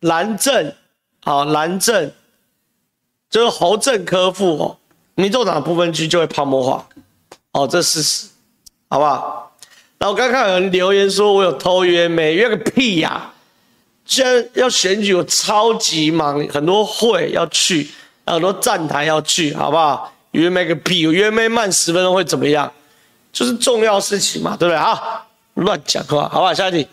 [0.00, 0.74] 蓝正
[1.22, 2.10] 好蓝正
[3.30, 4.78] 就是侯正科副哦。
[5.14, 6.88] 民众党部分区就会泡沫化，
[7.52, 8.28] 哦，这事实，
[8.88, 9.52] 好不好？
[9.98, 13.34] 然后我刚看有人留言说我有偷约没约个屁呀、啊！
[14.04, 17.88] 现在要选举，我超级忙，很多会要去，
[18.26, 20.12] 很多站台要去，好不好？
[20.32, 22.72] 约没个屁，约没慢十分钟会怎么样？
[23.32, 24.76] 就是重要事情嘛，对不对？
[24.76, 26.52] 啊，乱讲话，好不好？
[26.52, 26.88] 下一题，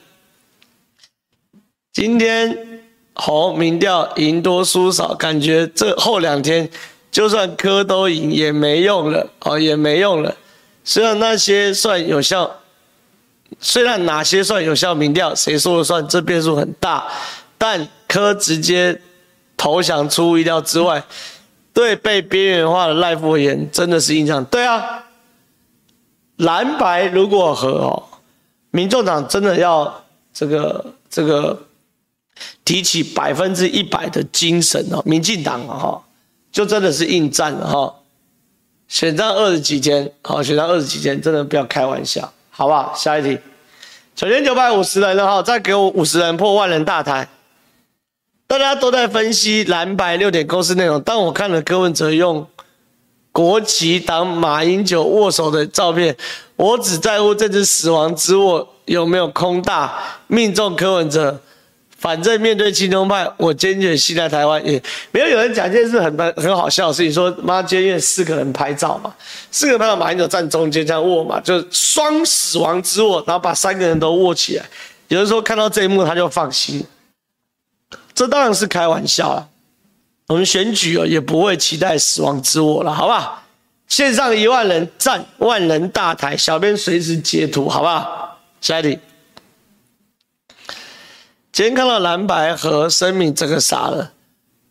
[1.91, 2.83] 今天
[3.15, 6.69] 侯民调赢多输少，感觉这后两天
[7.11, 10.35] 就算柯都赢也没用了哦，也没用了。
[10.83, 12.49] 虽然那些算有效，
[13.59, 17.07] 虽然哪些算有效民调，谁说了算，这变数很大。
[17.57, 19.01] 但柯直接
[19.57, 21.03] 投降出乎意料之外，
[21.73, 24.43] 对被边缘化的赖富而言，真的是印象。
[24.45, 25.03] 对啊，
[26.37, 28.03] 蓝白如果和哦，
[28.71, 31.65] 民众党真的要这个这个
[32.63, 36.01] 提起百分之一百的精神哦，民进党哈，
[36.51, 37.95] 就真的是应战了哈。
[38.87, 42.91] 选战二十几天，好，选战二十几天，真的不要开玩笑，好不好？
[42.95, 43.37] 下一题，
[44.15, 47.29] 九千九百五十人了哈，再给我五十人破万人大台。
[48.47, 52.47] 大家都在分析蓝白六点共识内容，但我看了柯文哲用
[53.31, 56.17] 国旗挡马英九握手的照片，
[56.55, 61.39] 我只在乎这只死亡之握有没有空大，命中柯文哲。
[61.99, 64.65] 反正面对亲中派，我坚决信赖台湾。
[64.65, 64.81] 也
[65.11, 69.13] 没有有人讲一件事很很好笑的事情，说妈监狱四个人拍照嘛，
[69.51, 74.65] 四个人拍照，马英九站中间这样握嘛，就双死亡之握，然后把三个人都握起来。
[75.09, 76.85] 有人说看到这一幕他就放心。
[78.13, 79.47] 这当然是开玩笑了，
[80.27, 83.43] 我们选举也不会期待死亡之握了，好不好？
[83.87, 88.37] 线上一万人赞万人大台，小编随时截图，好不好？
[88.61, 88.99] 下一题。
[91.59, 94.13] 今天看到蓝白和声明，这个傻了。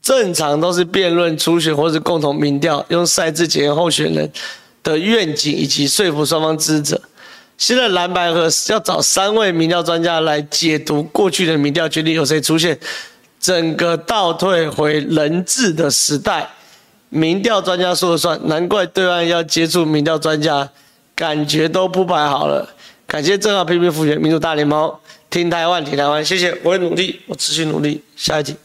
[0.01, 4.33] 正常都是辩论、初选或是共同民调，用赛制检验候选人
[4.83, 7.03] 的愿景以及说服双方支持者。
[7.59, 12.79] 现在蓝白和要找三位民调专家来解读过去的民调，决定有谁出现。
[13.38, 16.48] 整个倒退回人治的时代，
[17.11, 20.66] 民调专家说了算，难怪对岸要接触民调专家，
[21.14, 22.66] 感觉都铺排好了。
[23.07, 24.90] 感谢正浩批评复选民主大联盟，
[25.30, 28.02] 听台湾，听台湾，谢谢，我会努力，我持续努力。
[28.16, 28.56] 下一集，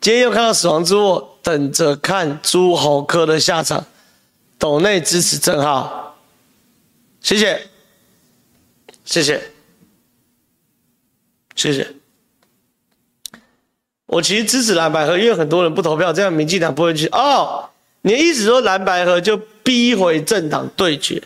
[0.00, 3.84] 今天又看到死亡之握，等着看诸侯科的下场。
[4.58, 6.18] 斗内支持正浩，
[7.22, 7.66] 谢谢，
[9.06, 9.40] 谢谢，
[11.56, 11.94] 谢谢。
[14.04, 17.06] 我其实支持蓝白合，因为很多人不投票，这样民进党不会去。
[17.06, 17.70] 哦，
[18.02, 21.22] 你的意思说蓝白合就逼回政党对决，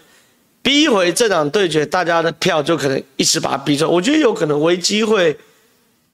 [0.64, 3.88] 逼回政党对决，大家的票就可能一直把它逼走。
[3.88, 5.38] 我觉得有可能危机会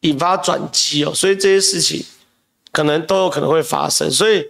[0.00, 2.04] 引发转机哦，所以这些事情
[2.72, 4.10] 可能都有可能会发生。
[4.10, 4.44] 所以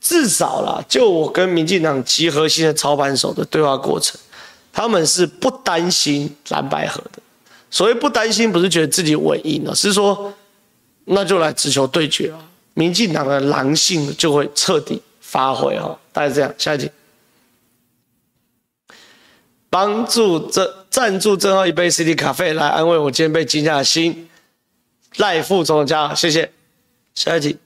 [0.00, 4.20] 至少啦，就我跟民进党极核心的操盘手的对话过程，
[4.72, 7.18] 他们是不担心蓝白合的。
[7.70, 10.32] 所谓不担心，不是觉得自己稳赢了，是说。
[11.10, 12.36] 那就来只求对决啊！
[12.74, 16.54] 民进党的狼性就会彻底发挥哦，大概这样。
[16.58, 16.90] 下一题，
[19.70, 24.28] 帮助这赞助正浩一杯 CD 咖啡来安慰我今天被惊吓的心。
[25.16, 26.50] 赖副总统加谢谢。
[27.14, 27.56] 下一题，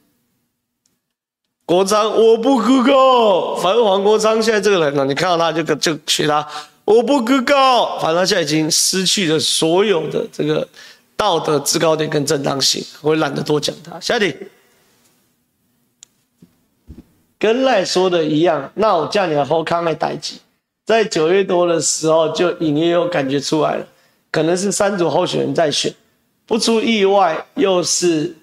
[1.64, 6.46] 国昌我不可靠，反正黄国昌现在这个人呢，你看到他就就学他，
[6.84, 10.66] 我不可靠，反正他现在已经失去了所有的这个。
[11.14, 14.00] 道德制高点跟正当性，我也懒得多讲他。
[14.00, 14.36] 下一题，
[17.38, 20.34] 跟赖说的一样，那我叫你来后康的代志，
[20.84, 23.86] 在九月多的时候就隐约有感觉出来了，
[24.30, 25.94] 可能是三组候选人在选，
[26.46, 28.36] 不出意外又是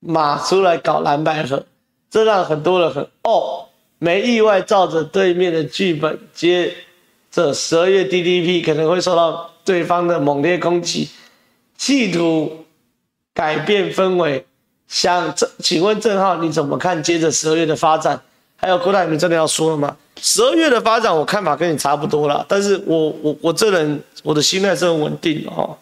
[0.00, 1.66] 马出来搞蓝白合，
[2.10, 3.66] 这让很多人很哦，
[3.98, 6.74] 没意外，照着对面的剧本，接
[7.30, 11.08] 着十二月 DDP 可能会受到对方的猛烈攻击。
[11.76, 12.64] 企图
[13.34, 14.46] 改变氛围，
[14.88, 17.02] 想这，请问郑浩你怎么看？
[17.02, 18.22] 接着十二月的发展，
[18.56, 19.96] 还有郭台铭真的要说了吗？
[20.20, 22.44] 十二月的发展，我看法跟你差不多啦。
[22.48, 25.76] 但是我我我这人我的心态是很稳定的哈。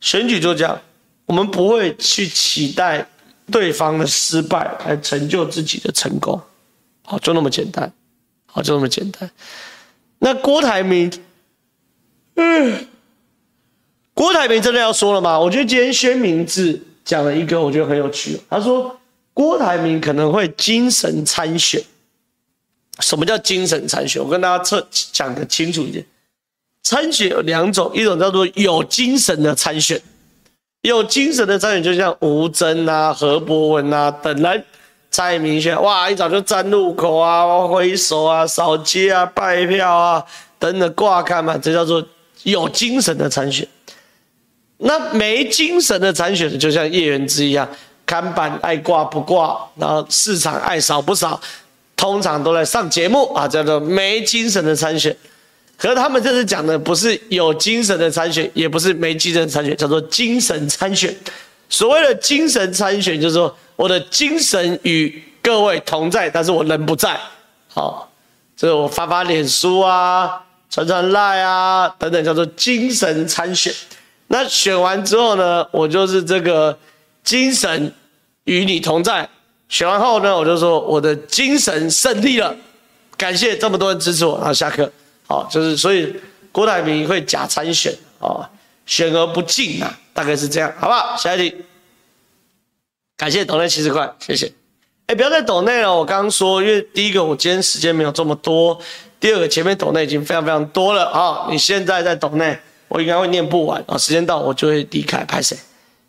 [0.00, 0.80] 选举就这样，
[1.26, 3.06] 我们不会去期待
[3.50, 6.40] 对方的失败来成就自己的成功，
[7.04, 7.92] 好，就那么简单，
[8.46, 9.30] 好，就那么简单。
[10.20, 11.12] 那郭台铭，
[12.36, 12.86] 嗯。
[14.14, 15.38] 郭台铭真的要说了吗？
[15.38, 18.36] 我觉得今天宣明志讲了一个，我觉得很有趣。
[18.50, 18.98] 他说
[19.32, 21.80] 郭台铭可能会精神参选。
[23.00, 24.22] 什么叫精神参选？
[24.22, 26.04] 我跟大家测讲个清楚一点。
[26.82, 30.00] 参选有两种，一种叫做有精神的参选，
[30.82, 34.64] 有精神的参选就像吴峥啊、何博文啊等人，
[35.10, 40.24] 蔡明轩哇，一早就站路口啊、挥手啊、扫街啊、拜票啊
[40.58, 42.02] 等等挂看嘛，这叫做
[42.44, 43.68] 有精神的参选。
[44.78, 47.68] 那没精神的参选，就像叶元之一样，
[48.06, 51.38] 看板爱挂不挂，然后市场爱扫不扫，
[51.98, 55.14] 通常都来上节目啊，叫做没精神的参选。
[55.76, 61.14] 可是他们这次讲的不是有精神的参选，也不是没精神的参选，叫做精神参选。
[61.68, 67.18] 所谓的精神参选，就是说我的精神与各位同在，但是我人不在。
[67.66, 68.08] 好，
[68.56, 70.40] 这是我发发脸书啊，
[70.70, 73.74] 传传赖啊等等，叫做精神参选。
[74.28, 76.78] 那选完之后呢，我就是这个
[77.24, 77.92] 精神
[78.44, 79.28] 与你同在。
[79.68, 82.56] 选完后呢，我就说我的精神胜利了，
[83.16, 84.36] 感谢这么多人支持我。
[84.38, 84.90] 然后下课，
[85.26, 86.14] 好，就是所以
[86.50, 88.48] 郭台铭会假参选啊，
[88.86, 91.14] 选而不进啊，大概是这样，好不好？
[91.18, 91.56] 下一题，
[93.16, 94.50] 感谢董内七十块，谢谢。
[95.06, 98.78] 哎，不要再抖内了，我刚刚说，因为第一个我今天时间没有这么多，
[99.20, 102.58] 第二个前面抖内已经非常非常多了啊，你现在在抖内，
[102.88, 105.58] 我应该会念不完啊，时间到我就会离开，拍谁？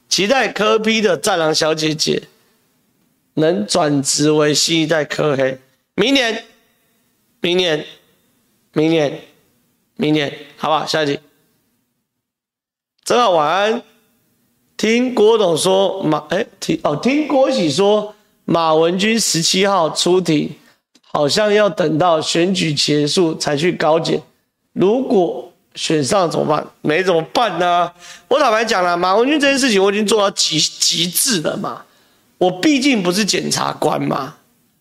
[0.07, 2.23] 期待柯 P 的战狼小姐姐。
[3.39, 5.57] 能转职为新一代柯黑，
[5.95, 6.45] 明年，
[7.41, 7.85] 明年，
[8.73, 9.21] 明年，
[9.95, 10.85] 明年，好不好？
[10.85, 11.19] 下一题。
[13.03, 13.81] 正好晚安。
[14.77, 18.15] 听郭董说马，哎，听哦，听郭喜说
[18.45, 20.55] 马文君十七号出庭，
[21.01, 24.21] 好像要等到选举结束才去高检。
[24.71, 26.65] 如果选上怎么办？
[26.81, 27.91] 没怎么办呢、
[28.29, 31.83] 我坦白讲了，马文君这件事情我已经做到极极致了嘛。
[32.39, 34.37] 我毕竟不是检察官嘛，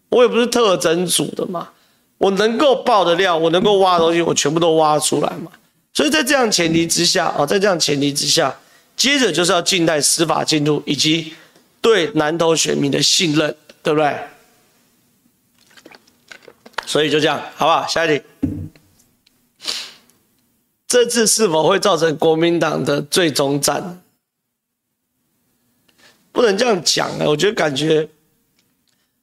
[0.08, 1.68] 我也不是特侦组的嘛，
[2.16, 5.52] 我能够爆的料，我能够挖的东西，我全部都挖出来嘛。
[5.92, 8.56] 所以在这样前提之下啊，在这样前提之下，
[8.96, 11.34] 接着就是要静待司法进度以及
[11.80, 14.16] 对南投选民的信任，对不对？
[16.86, 17.86] 所以就这样，好不好？
[17.86, 18.24] 下一题，
[20.86, 24.00] 这次是否会造成国民党的最终战？
[26.38, 27.26] 不能这样讲啊！
[27.26, 28.08] 我觉得感觉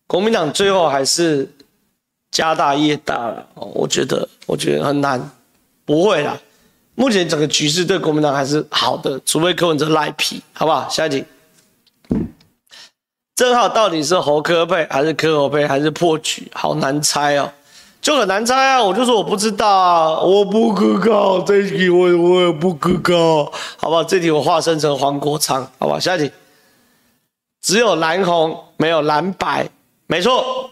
[0.05, 1.49] 国民党最后还是
[2.29, 3.71] 家大业大了哦。
[3.73, 5.31] 我觉得，我觉得很难，
[5.85, 6.37] 不会啦。
[6.95, 10.89] 目前整个局势对国民党还是好的，除非柯文哲赖皮，好不好？
[10.89, 11.23] 下一题，
[13.33, 16.51] 正皓到底是侯科配还是柯侯配还是破局？
[16.53, 17.49] 好难猜哦，
[18.01, 18.83] 就很难猜啊！
[18.83, 23.45] 我就说我不知道啊，我不可靠，这题我我也不可靠，
[23.77, 24.03] 好不好？
[24.03, 25.97] 这题我化身成黄国昌，好不好？
[25.97, 26.29] 下一题。
[27.65, 29.67] 只有蓝红，没有蓝白，
[30.05, 30.69] 没错。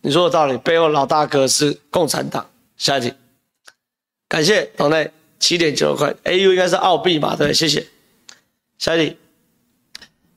[0.00, 2.48] 你说的道理，背后老大哥是共产党。
[2.78, 3.12] 下一题，
[4.28, 7.36] 感谢董内七点九块，AU 应该是澳币吧？
[7.36, 7.86] 对，谢谢。
[8.78, 9.18] 下一题，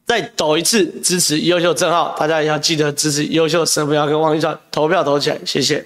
[0.06, 5.86] 再抖一次支持优秀正号，大家也要记得支持优秀沈文阳跟王一川，投票投起来，谢谢。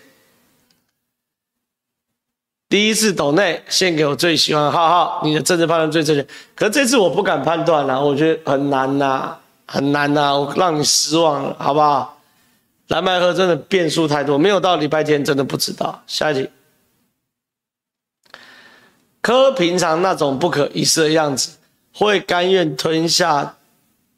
[2.69, 6.23] 第一次抖内献给我最喜欢浩浩，你的政治判断最正确。
[6.55, 12.21] 可是这次我不敢判断了，我觉得很难呐，很难呐，我让你失望了，好不好？
[12.89, 15.99] 蓝白河真的变数太多，没有到礼拜天真的不知道。
[16.05, 16.47] 下一题，
[19.19, 21.57] 柯平常那种不可一世的样子，
[21.91, 23.55] 会甘愿吞下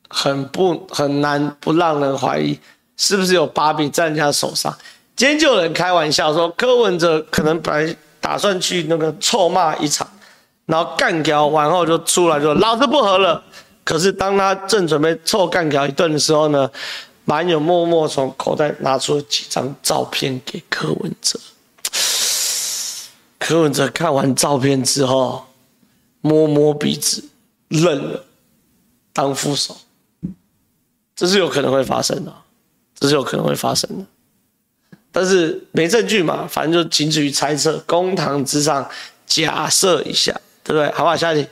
[0.09, 2.59] 很不很难不让人怀疑，
[2.97, 4.77] 是不是有把柄在人家手上？
[5.15, 7.95] 今天就有人开玩笑说，柯文哲可能本来。
[8.21, 10.07] 打算去那个臭骂一场，
[10.67, 13.43] 然后干掉完后就出来说老子不和了。
[13.83, 16.69] 可是当他正准备臭干掉一顿的时候呢，
[17.25, 21.39] 马英九默默从口袋拿出了几张照片给柯文哲。
[23.39, 25.43] 柯文哲看完照片之后，
[26.21, 27.27] 摸摸鼻子，
[27.69, 28.23] 认了，
[29.11, 29.75] 当副手。
[31.15, 32.31] 这是有可能会发生的，
[32.99, 34.05] 这是有可能会发生的。
[35.11, 38.89] 但是没证据嘛，反正就仅止于猜测，公堂之上
[39.25, 40.31] 假设一下，
[40.63, 40.89] 对不对？
[40.91, 41.17] 好不好？
[41.17, 41.49] 下一题，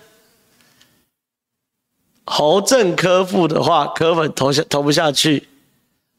[2.26, 5.47] 侯正柯副的话，柯粉投下投不下去。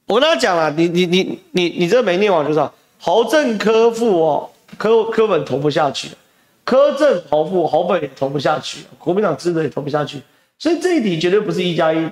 [0.07, 6.09] 我跟他讲了，你你你你你这没念完就知道，侯正柯副哦，柯柯粉投不下去，
[6.65, 10.21] 柯正侯副侯本也投不下去，国民党支持也投不下去，
[10.59, 12.11] 所以这一题绝对不是一加一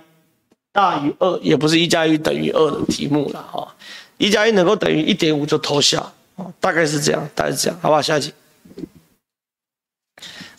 [0.73, 3.75] 大于二，也不是一加一等于二的题目了哈。
[4.19, 6.13] 一加一能够等于一点五就投下，
[6.61, 8.03] 大概是这样，大概是这样，好不好？
[8.03, 8.33] 下一集，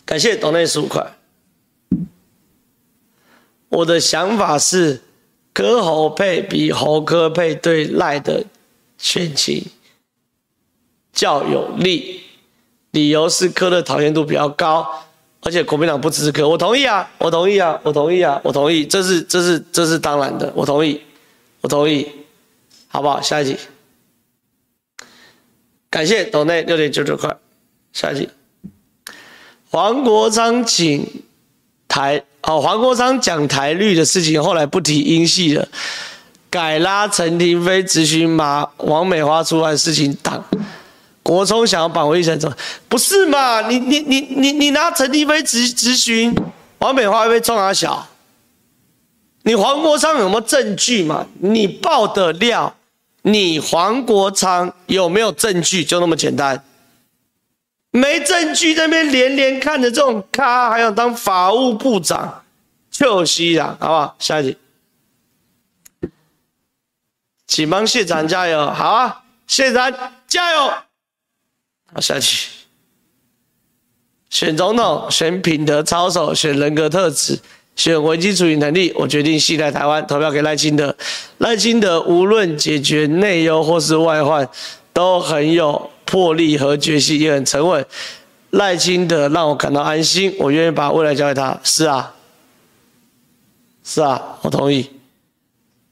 [0.04, 1.06] 感谢抖内十五块。
[3.68, 5.00] 我的想法是，
[5.52, 8.44] 柯侯配比侯柯配对赖的
[8.98, 9.64] 选情
[11.12, 12.22] 较有利，
[12.90, 15.04] 理由是柯的讨厌度比较高，
[15.42, 21.00] 而且国民党不支持柯，我同意啊，我同意啊，我同意啊，我同意，这是这是这是当然的，我同意，
[21.60, 22.10] 我同意。
[22.92, 23.20] 好不好？
[23.22, 23.56] 下一题，
[25.88, 27.34] 感谢董内六点九九块。
[27.92, 28.28] 下一题，
[29.70, 31.06] 黄国昌请
[31.86, 35.68] 台哦，黄国昌讲台绿的事情，后来不提英系了，
[36.50, 40.44] 改拉陈亭妃质询马王美花出来事情挡。
[41.22, 42.52] 国聪想要绑回一层走，
[42.88, 43.68] 不是嘛？
[43.68, 46.34] 你你你你你拿陈立飞质质询，
[46.78, 48.08] 王美花会被冲他小？
[49.42, 51.26] 你黄国昌有没有证据嘛？
[51.38, 52.74] 你爆的料，
[53.22, 55.84] 你黄国昌有没有证据？
[55.84, 56.64] 就那么简单。
[57.92, 62.44] 没证据，在那边连连看着这种咖，还要当法务部长，
[62.90, 64.16] 就西了，好不好？
[64.20, 64.58] 下一题，
[67.48, 69.92] 请帮谢长加油，好啊，谢长
[70.28, 70.68] 加油。
[71.92, 72.48] 好，下一题，
[74.28, 77.40] 选总统，选品德操守，选人格特质，
[77.76, 78.92] 选危机处理能力。
[78.96, 80.96] 我决定系在台湾，投票给赖清德。
[81.38, 84.48] 赖清德无论解决内忧或是外患，
[84.92, 85.90] 都很有。
[86.06, 87.86] 魄力和决心也很沉稳，
[88.50, 91.60] 赖清德让我感到安心，我愿意把未来交给他。
[91.62, 92.12] 是啊，
[93.84, 94.90] 是啊，我同意，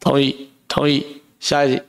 [0.01, 1.07] 同意，同意。
[1.39, 1.83] 下一题，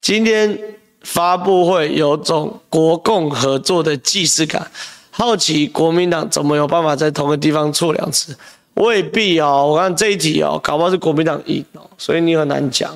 [0.00, 0.58] 今天
[1.02, 4.70] 发布会有种国共合作的既视感，
[5.18, 8.36] 好奇国民党怎么有办法在同个地方错两次？
[8.74, 12.94] 未必哦，我看这一题哦，搞不好是国民党赢哦，所以你很难讲。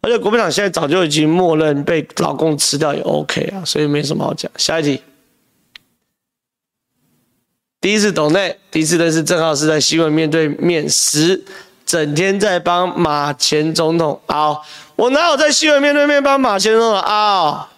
[0.00, 4.50] 而且国民党现在早就已经默认被老共吃掉也 OK 啊，所以没什么好讲。
[4.56, 5.02] 下一题，
[7.82, 11.44] 第一次抖内，第一次认识正皓是在新闻面对面时，
[11.84, 14.64] 整天在帮马前总统凹。
[14.96, 17.68] 我哪有在新闻面对面帮马前总统啊？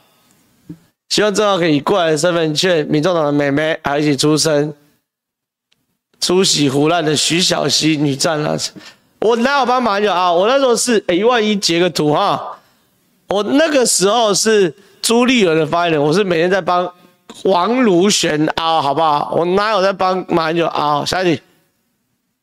[1.11, 4.73] 希望正好可以过来的身份劝民众党的妹妹还一起出生，
[6.21, 8.57] 出席胡乱的徐小溪女战了。
[9.19, 10.33] 我哪有帮马英九啊？
[10.33, 12.59] 我那时候是一万一截个图哈。
[13.29, 16.91] 我那个时候是朱立伦的发言人，我是每天在帮
[17.45, 19.35] 王如玄啊，好不好？
[19.37, 21.05] 我哪有在帮马英九啊？
[21.05, 21.43] 下一题，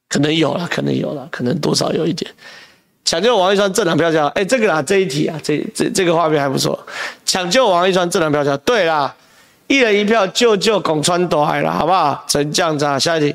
[0.10, 2.30] 可能有了，可能有了，可能多少有一点。
[3.08, 6.78] 抢救王一川政党票价，哎，这个啦，这一题啊，这这这个画面还不错。
[7.26, 9.16] 抢救王一川政党票价，对啦，
[9.68, 12.26] 一人一票救救拱川斗海了，好不好？
[12.28, 13.34] 陈将长，下一题。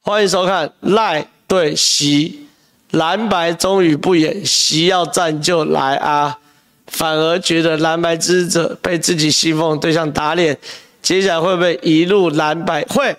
[0.00, 2.46] 欢迎收看赖对席，
[2.92, 6.38] 蓝白终于不演，习要战就来啊！
[6.86, 10.56] 反而觉得蓝白支持者被自己信奉对象打脸，
[11.02, 12.82] 接下来会不会一路蓝白？
[12.84, 13.14] 会，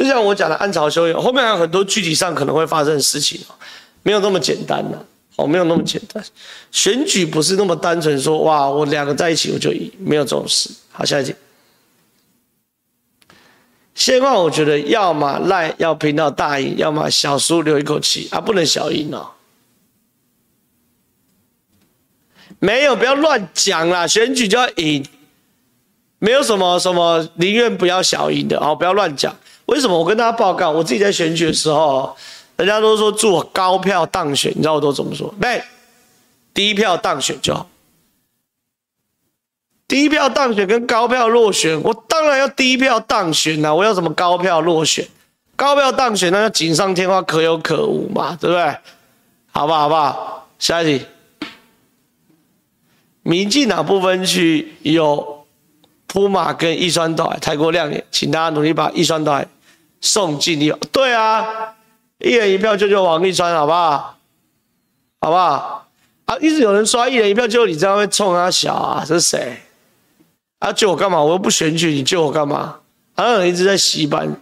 [0.00, 3.54] 就像我讲的暗潮汹涌，后面还有很多具体上可能会发生的事情哦，
[4.02, 6.24] 没有那么简单的哦，没有那么简单。
[6.72, 10.70] 选举不是那么单纯说哇，我两个在一起我就赢，没有这种事。
[10.90, 11.34] 好，下一题。
[13.94, 19.32] 现况我觉得，要么赖要拼到大赢，要么小输留一口气啊，不能小赢哦。
[22.58, 25.06] 没有，不要乱讲啦，选举就要赢，
[26.18, 29.36] 没有什么什么宁愿不要小赢的哦，不要乱讲。
[29.70, 29.96] 为什么？
[29.96, 32.16] 我跟大家报告，我自己在选举的时候，
[32.56, 35.32] 人家都说祝我高票当选，你知道我都怎么说？
[35.40, 35.62] 对，
[36.52, 37.68] 低票当选就好。
[39.86, 43.72] 低票当选跟高票落选，我当然要低票当选呐！
[43.72, 45.06] 我要什么高票落选？
[45.54, 48.76] 高票当选那叫锦上添花，可有可无嘛，对不对？
[49.52, 49.82] 好不好？
[49.82, 50.48] 好不好？
[50.58, 51.06] 下一题，
[53.22, 55.46] 民进党不分区有
[56.08, 59.40] 铺马跟一川岛太过亮眼，请大家努力把一川岛
[60.00, 60.72] 送进里。
[60.92, 61.74] 对啊，
[62.18, 64.18] 一人一票救救王一川，好不好？
[65.20, 65.86] 好不好？
[66.24, 69.04] 啊，一直有人刷一人一票救你，这样会冲他小啊？
[69.06, 69.60] 这是谁？
[70.60, 70.72] 啊！
[70.72, 71.22] 救我干嘛？
[71.22, 72.78] 我又不选举，你救我干嘛？
[73.16, 74.36] 好像一直在洗版，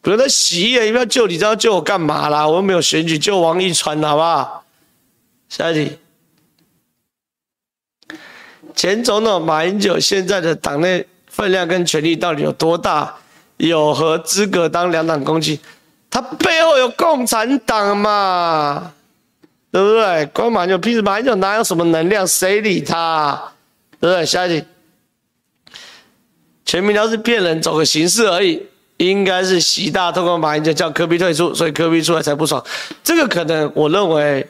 [0.00, 2.46] 不要再洗一人，一票救你，知道救我干嘛啦？
[2.46, 4.64] 我又没有选举，救王一川，好不好？
[5.48, 5.98] 下一题，
[8.74, 13.14] 前总统马英九现在的党内分量跟权力到底有多大？
[13.56, 15.58] 有何资格当两党公职？
[16.10, 18.92] 他背后有共产党嘛？
[19.70, 20.26] 对不对？
[20.26, 22.26] 光马英九，平时马英九哪有什么能量？
[22.26, 23.52] 谁理他？
[23.98, 24.26] 对不对？
[24.26, 24.66] 下一题。
[26.64, 28.66] 全民调是骗人，走个形式而已。
[28.98, 32.62] 应该是习大通过马英九叫柯 P 退出，所以柯 P 出来才不爽。
[33.02, 34.46] 这个可能我认为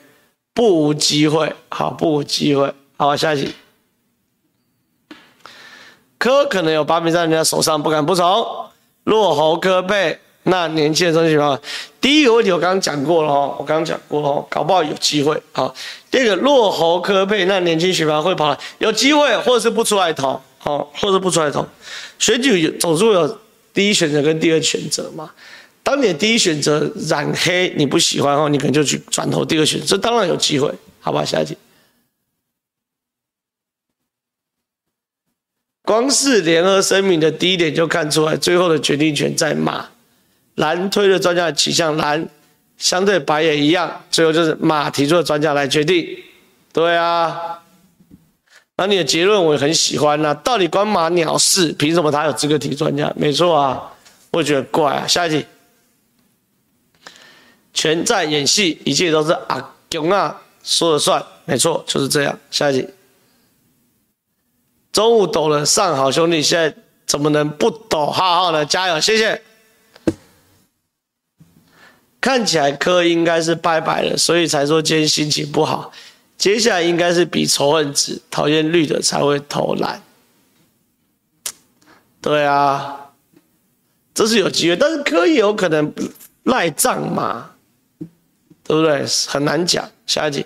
[0.52, 2.74] 不无机会，好，不无机会。
[2.98, 3.54] 好，下一题。
[6.18, 8.61] 柯可能有把柄在人家手上，不敢不从。
[9.04, 11.60] 落侯柯配，那年轻的中间选票，
[12.00, 15.40] 第一个问题我刚刚讲过了哦，我刚刚讲过了哦，搞不好有机会。
[15.52, 15.74] 好，
[16.10, 20.40] 第二个落侯柯配，那年轻选票会跑来，有机会，或者是不出来投。
[20.58, 21.66] 好，或者不出来投，
[22.20, 23.38] 选举总是会有
[23.74, 25.28] 第一选择跟第二选择嘛。
[25.82, 31.24] 当你的第一选择染黑你不喜欢哦，你可能就去转投第二选择，这当然有机会，好吧？
[31.24, 31.56] 下一题，
[35.92, 39.84] 光是联合声明的第一点就看出来，最后的决定权在马。
[40.54, 42.26] 蓝推的专家的倾向蓝，
[42.78, 46.08] 相对白也一样，最后就是马提出的专家来决定。
[46.72, 47.58] 对啊。
[48.78, 51.70] 那你的结论我也很喜欢呐、啊，到底关马鸟事？
[51.72, 53.12] 凭什么他有资格提专家？
[53.14, 53.92] 没错啊，
[54.30, 55.06] 我觉得怪啊。
[55.06, 55.44] 下一题，
[57.74, 62.38] 全在演戏，一切都是阿公啊说了算，没错，就是这样。
[62.50, 62.88] 下一题，
[64.92, 66.76] 中午抖了上好兄弟，现在
[67.06, 68.64] 怎么能不抖浩浩呢？
[68.64, 69.42] 加油，谢谢。
[72.20, 75.90] 看起来柯应该是拜拜了，所以才说今天心情不好。
[76.36, 80.00] 接下来应该是比仇恨值，讨厌绿的才会投蓝。
[82.20, 83.12] 对啊，
[84.14, 85.92] 这是有机会，但是柯也有可能
[86.44, 87.50] 赖账嘛，
[88.62, 89.04] 对不对？
[89.26, 89.88] 很难讲。
[90.06, 90.44] 下一题，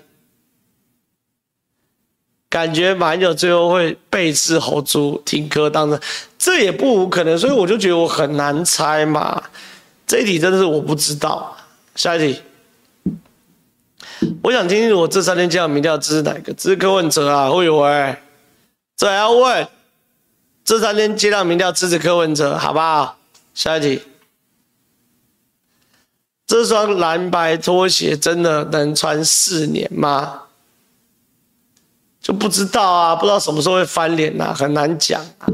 [2.49, 5.99] 感觉马英九最后会背刺侯猪，挺柯当的，
[6.37, 9.43] 这也不无可能，所以我就觉得我很难猜嘛。
[10.05, 11.55] 这一题真的是我不知道。
[11.95, 12.41] 下一题。
[14.41, 16.53] 我想听听我这三天接到民调支持哪个？
[16.53, 18.23] 支持柯文哲啊，会有哎，
[18.95, 19.67] 这还要问？
[20.63, 23.17] 这三天接到民调支持柯文哲，好不好？
[23.53, 24.01] 下一题，
[26.47, 30.43] 这双蓝白拖鞋真的能穿四年吗？
[32.27, 35.47] 就不知道啊，不知道什么时候会翻脸呐、啊，很难讲啊，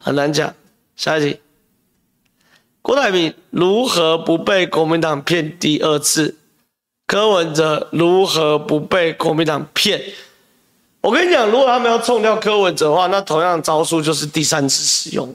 [0.00, 0.52] 很难讲。
[0.96, 1.38] 下一题，
[2.82, 6.34] 郭台铭如何不被国民党骗第二次？
[7.06, 10.02] 柯文哲如何不被国民党骗？
[11.00, 15.32] 我跟你讲，如果他们要冲掉柯文哲的话，那同样招数就是第三次使用，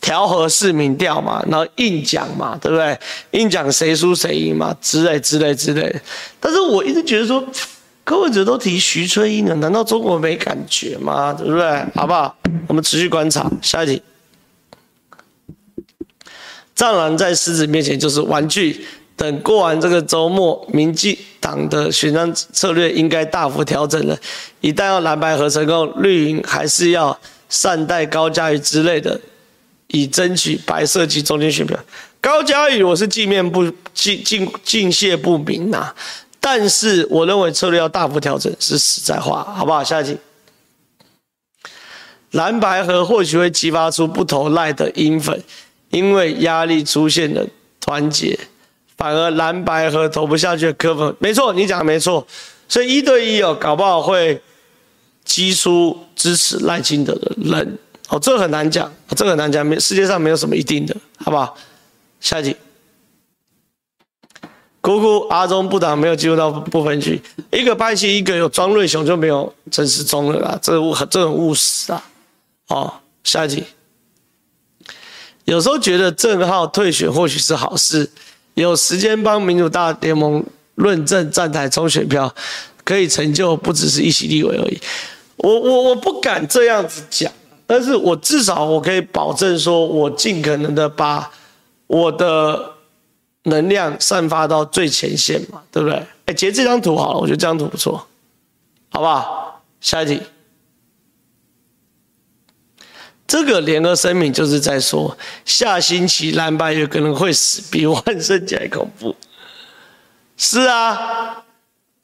[0.00, 2.98] 调和式民调嘛，然后硬讲嘛，对不对？
[3.32, 6.00] 硬讲谁输谁赢嘛，之类之类之类的。
[6.40, 7.46] 但是我一直觉得说，
[8.10, 11.32] 柯文哲都提徐春英了，难道中国没感觉吗？
[11.32, 11.62] 对不对？
[11.94, 12.36] 好不好？
[12.66, 13.48] 我们持续观察。
[13.62, 14.02] 下一题，
[16.74, 18.84] 战狼在狮子面前就是玩具。
[19.14, 24.18] 等过完这个周末，民进党的选战策略应该大幅调整了。
[24.60, 27.16] 一旦要蓝白合成功，绿营还是要
[27.48, 29.20] 善待高嘉瑜之类的，
[29.86, 31.78] 以争取白色及中间选票。
[32.20, 35.94] 高嘉瑜我是尽面不尽尽尽谢不明呐、啊，
[36.40, 39.84] 但是我认为策略要大幅调整是实在话，好不好？
[39.84, 40.16] 下一题，
[42.30, 45.42] 蓝白合或许会激发出不投赖的英粉，
[45.90, 47.46] 因为压力出现了
[47.80, 48.38] 团结。
[48.96, 52.26] 反而蓝白合投不下去的柯粉，没错，你讲的没错，
[52.68, 54.38] 所以一对一哦，搞不好会
[55.24, 57.78] 激出支持赖清德的人
[58.10, 61.56] 哦，这很难讲，这很难讲，没世界上没有什么一定的，好不好？
[62.20, 62.54] 下一题，
[64.80, 67.20] 姑姑阿中部党没有进入到不分区，
[67.50, 72.02] 一个派系，一个有庄瑞雄就没有陈时中了啦，这务这很务实啊。
[72.68, 72.92] 哦，
[73.24, 73.64] 下一题，
[75.44, 78.08] 有时候觉得郑浩退选或许是好事。
[78.54, 80.44] 有时间帮民主大联盟
[80.76, 82.34] 论证站台冲选票，
[82.84, 84.80] 可以成就不只是一席立委而已。
[85.36, 87.30] 我我我不敢这样子讲，
[87.66, 91.30] 但是我至少我可以保证说，我尽可能的把
[91.86, 92.72] 我的
[93.44, 96.06] 能量散发到最前线嘛，对不对？
[96.26, 98.06] 哎，截这张图好了，我觉得这张图不错，
[98.90, 99.62] 好不好？
[99.80, 100.22] 下一题。
[103.26, 109.14] 这个联合声明就是在说，下星期蓝白有可能会死，比万圣节还恐怖。
[110.36, 111.44] 是啊，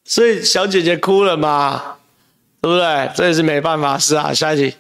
[0.05, 1.97] 所以小姐姐哭了嘛，
[2.61, 3.11] 对不对？
[3.17, 3.99] 这也是没办法。
[3.99, 4.77] 是啊，下一题。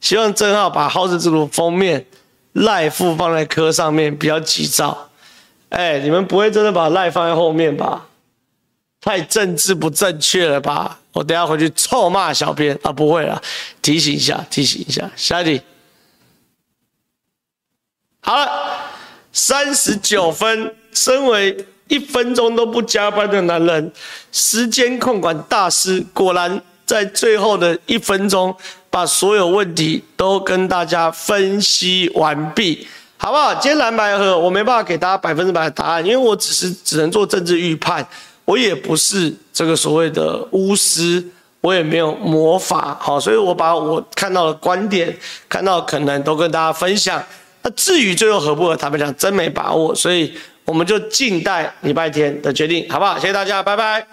[0.00, 2.04] 希望正浩把皓事之徒封面
[2.52, 5.10] 赖副放在科上面，比较急躁。
[5.70, 8.06] 哎，你们不会真的把赖放在后面吧？
[9.00, 10.98] 太政治不正确了吧？
[11.12, 12.92] 我等下回去臭骂小编啊！
[12.92, 13.40] 不会啦，
[13.80, 15.10] 提醒一下，提醒一下。
[15.16, 15.62] 下一题，
[18.20, 18.48] 好了，
[19.32, 20.74] 三十九分。
[20.92, 23.92] 身为一分钟都不加班的男人，
[24.32, 28.54] 时间控管大师，果然在最后的一分钟，
[28.90, 32.86] 把所有问题都跟大家分析完毕，
[33.16, 33.54] 好不好？
[33.54, 38.06] 今天蓝白合，我没办法给大家百分之百的答案，因为我只是只能做政治预判。
[38.44, 41.24] 我也不是这个所谓的巫师，
[41.60, 45.16] 我也没有魔法，好，所以我把我看到的观点、
[45.48, 47.22] 看到的可能都跟大家分享。
[47.62, 50.34] 那至于最后合不合，坦白讲真没把握，所以
[50.64, 53.16] 我们就静待礼拜天的决定，好不好？
[53.20, 54.04] 谢谢大家，拜拜。